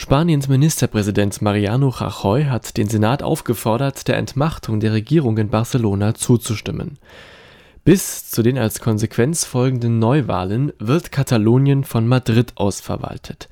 Spaniens 0.00 0.46
Ministerpräsident 0.46 1.42
Mariano 1.42 1.88
Rajoy 1.88 2.44
hat 2.44 2.76
den 2.76 2.88
Senat 2.88 3.20
aufgefordert, 3.24 4.06
der 4.06 4.16
Entmachtung 4.16 4.78
der 4.78 4.92
Regierung 4.92 5.37
in 5.38 5.48
Barcelona 5.48 6.14
zuzustimmen. 6.14 7.00
Bis 7.84 8.30
zu 8.30 8.44
den 8.44 8.58
als 8.58 8.78
Konsequenz 8.78 9.44
folgenden 9.44 9.98
Neuwahlen 9.98 10.72
wird 10.78 11.11
Katalonien 11.11 11.82
von 11.82 12.06
Madrid 12.06 12.52
aus 12.54 12.80
verwaltet. 12.80 13.48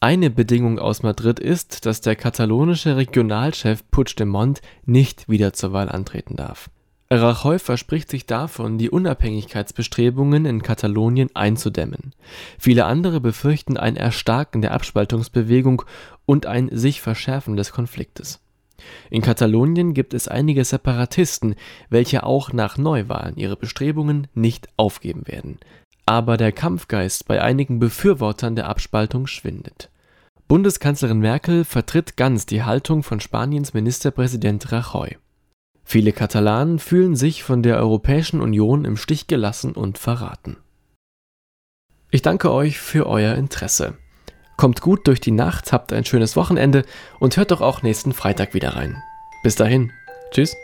Eine 0.00 0.30
Bedingung 0.30 0.78
aus 0.78 1.02
Madrid 1.02 1.38
ist, 1.38 1.84
dass 1.84 2.00
der 2.00 2.16
katalonische 2.16 2.96
Regionalchef 2.96 3.84
Puigdemont 3.90 4.62
nicht 4.86 5.28
wieder 5.28 5.52
zur 5.52 5.74
Wahl 5.74 5.90
antreten 5.90 6.34
darf 6.34 6.70
Rajoy 7.20 7.58
verspricht 7.58 8.10
sich 8.10 8.26
davon, 8.26 8.78
die 8.78 8.90
Unabhängigkeitsbestrebungen 8.90 10.46
in 10.46 10.62
Katalonien 10.62 11.28
einzudämmen. 11.34 12.14
Viele 12.58 12.84
andere 12.84 13.20
befürchten 13.20 13.76
ein 13.76 13.96
Erstarken 13.96 14.62
der 14.62 14.72
Abspaltungsbewegung 14.72 15.82
und 16.26 16.46
ein 16.46 16.68
sich 16.72 17.00
verschärfen 17.00 17.56
des 17.56 17.72
Konfliktes. 17.72 18.40
In 19.10 19.22
Katalonien 19.22 19.94
gibt 19.94 20.14
es 20.14 20.28
einige 20.28 20.64
Separatisten, 20.64 21.54
welche 21.90 22.24
auch 22.24 22.52
nach 22.52 22.78
Neuwahlen 22.78 23.36
ihre 23.36 23.56
Bestrebungen 23.56 24.26
nicht 24.34 24.68
aufgeben 24.76 25.26
werden. 25.26 25.58
Aber 26.06 26.36
der 26.36 26.52
Kampfgeist 26.52 27.26
bei 27.26 27.42
einigen 27.42 27.78
Befürwortern 27.78 28.56
der 28.56 28.68
Abspaltung 28.68 29.26
schwindet. 29.26 29.90
Bundeskanzlerin 30.48 31.20
Merkel 31.20 31.64
vertritt 31.64 32.16
ganz 32.16 32.46
die 32.46 32.62
Haltung 32.62 33.02
von 33.02 33.20
Spaniens 33.20 33.72
Ministerpräsident 33.72 34.70
Rajoy 34.70 35.16
Viele 35.84 36.12
Katalanen 36.12 36.78
fühlen 36.78 37.14
sich 37.14 37.44
von 37.44 37.62
der 37.62 37.76
Europäischen 37.78 38.40
Union 38.40 38.84
im 38.84 38.96
Stich 38.96 39.26
gelassen 39.26 39.72
und 39.72 39.98
verraten. 39.98 40.56
Ich 42.10 42.22
danke 42.22 42.52
euch 42.52 42.78
für 42.78 43.06
euer 43.06 43.34
Interesse. 43.34 43.94
Kommt 44.56 44.80
gut 44.80 45.06
durch 45.06 45.20
die 45.20 45.32
Nacht, 45.32 45.72
habt 45.72 45.92
ein 45.92 46.04
schönes 46.04 46.36
Wochenende 46.36 46.84
und 47.18 47.36
hört 47.36 47.50
doch 47.50 47.60
auch 47.60 47.82
nächsten 47.82 48.12
Freitag 48.12 48.54
wieder 48.54 48.76
rein. 48.76 49.02
Bis 49.42 49.56
dahin, 49.56 49.92
tschüss. 50.30 50.54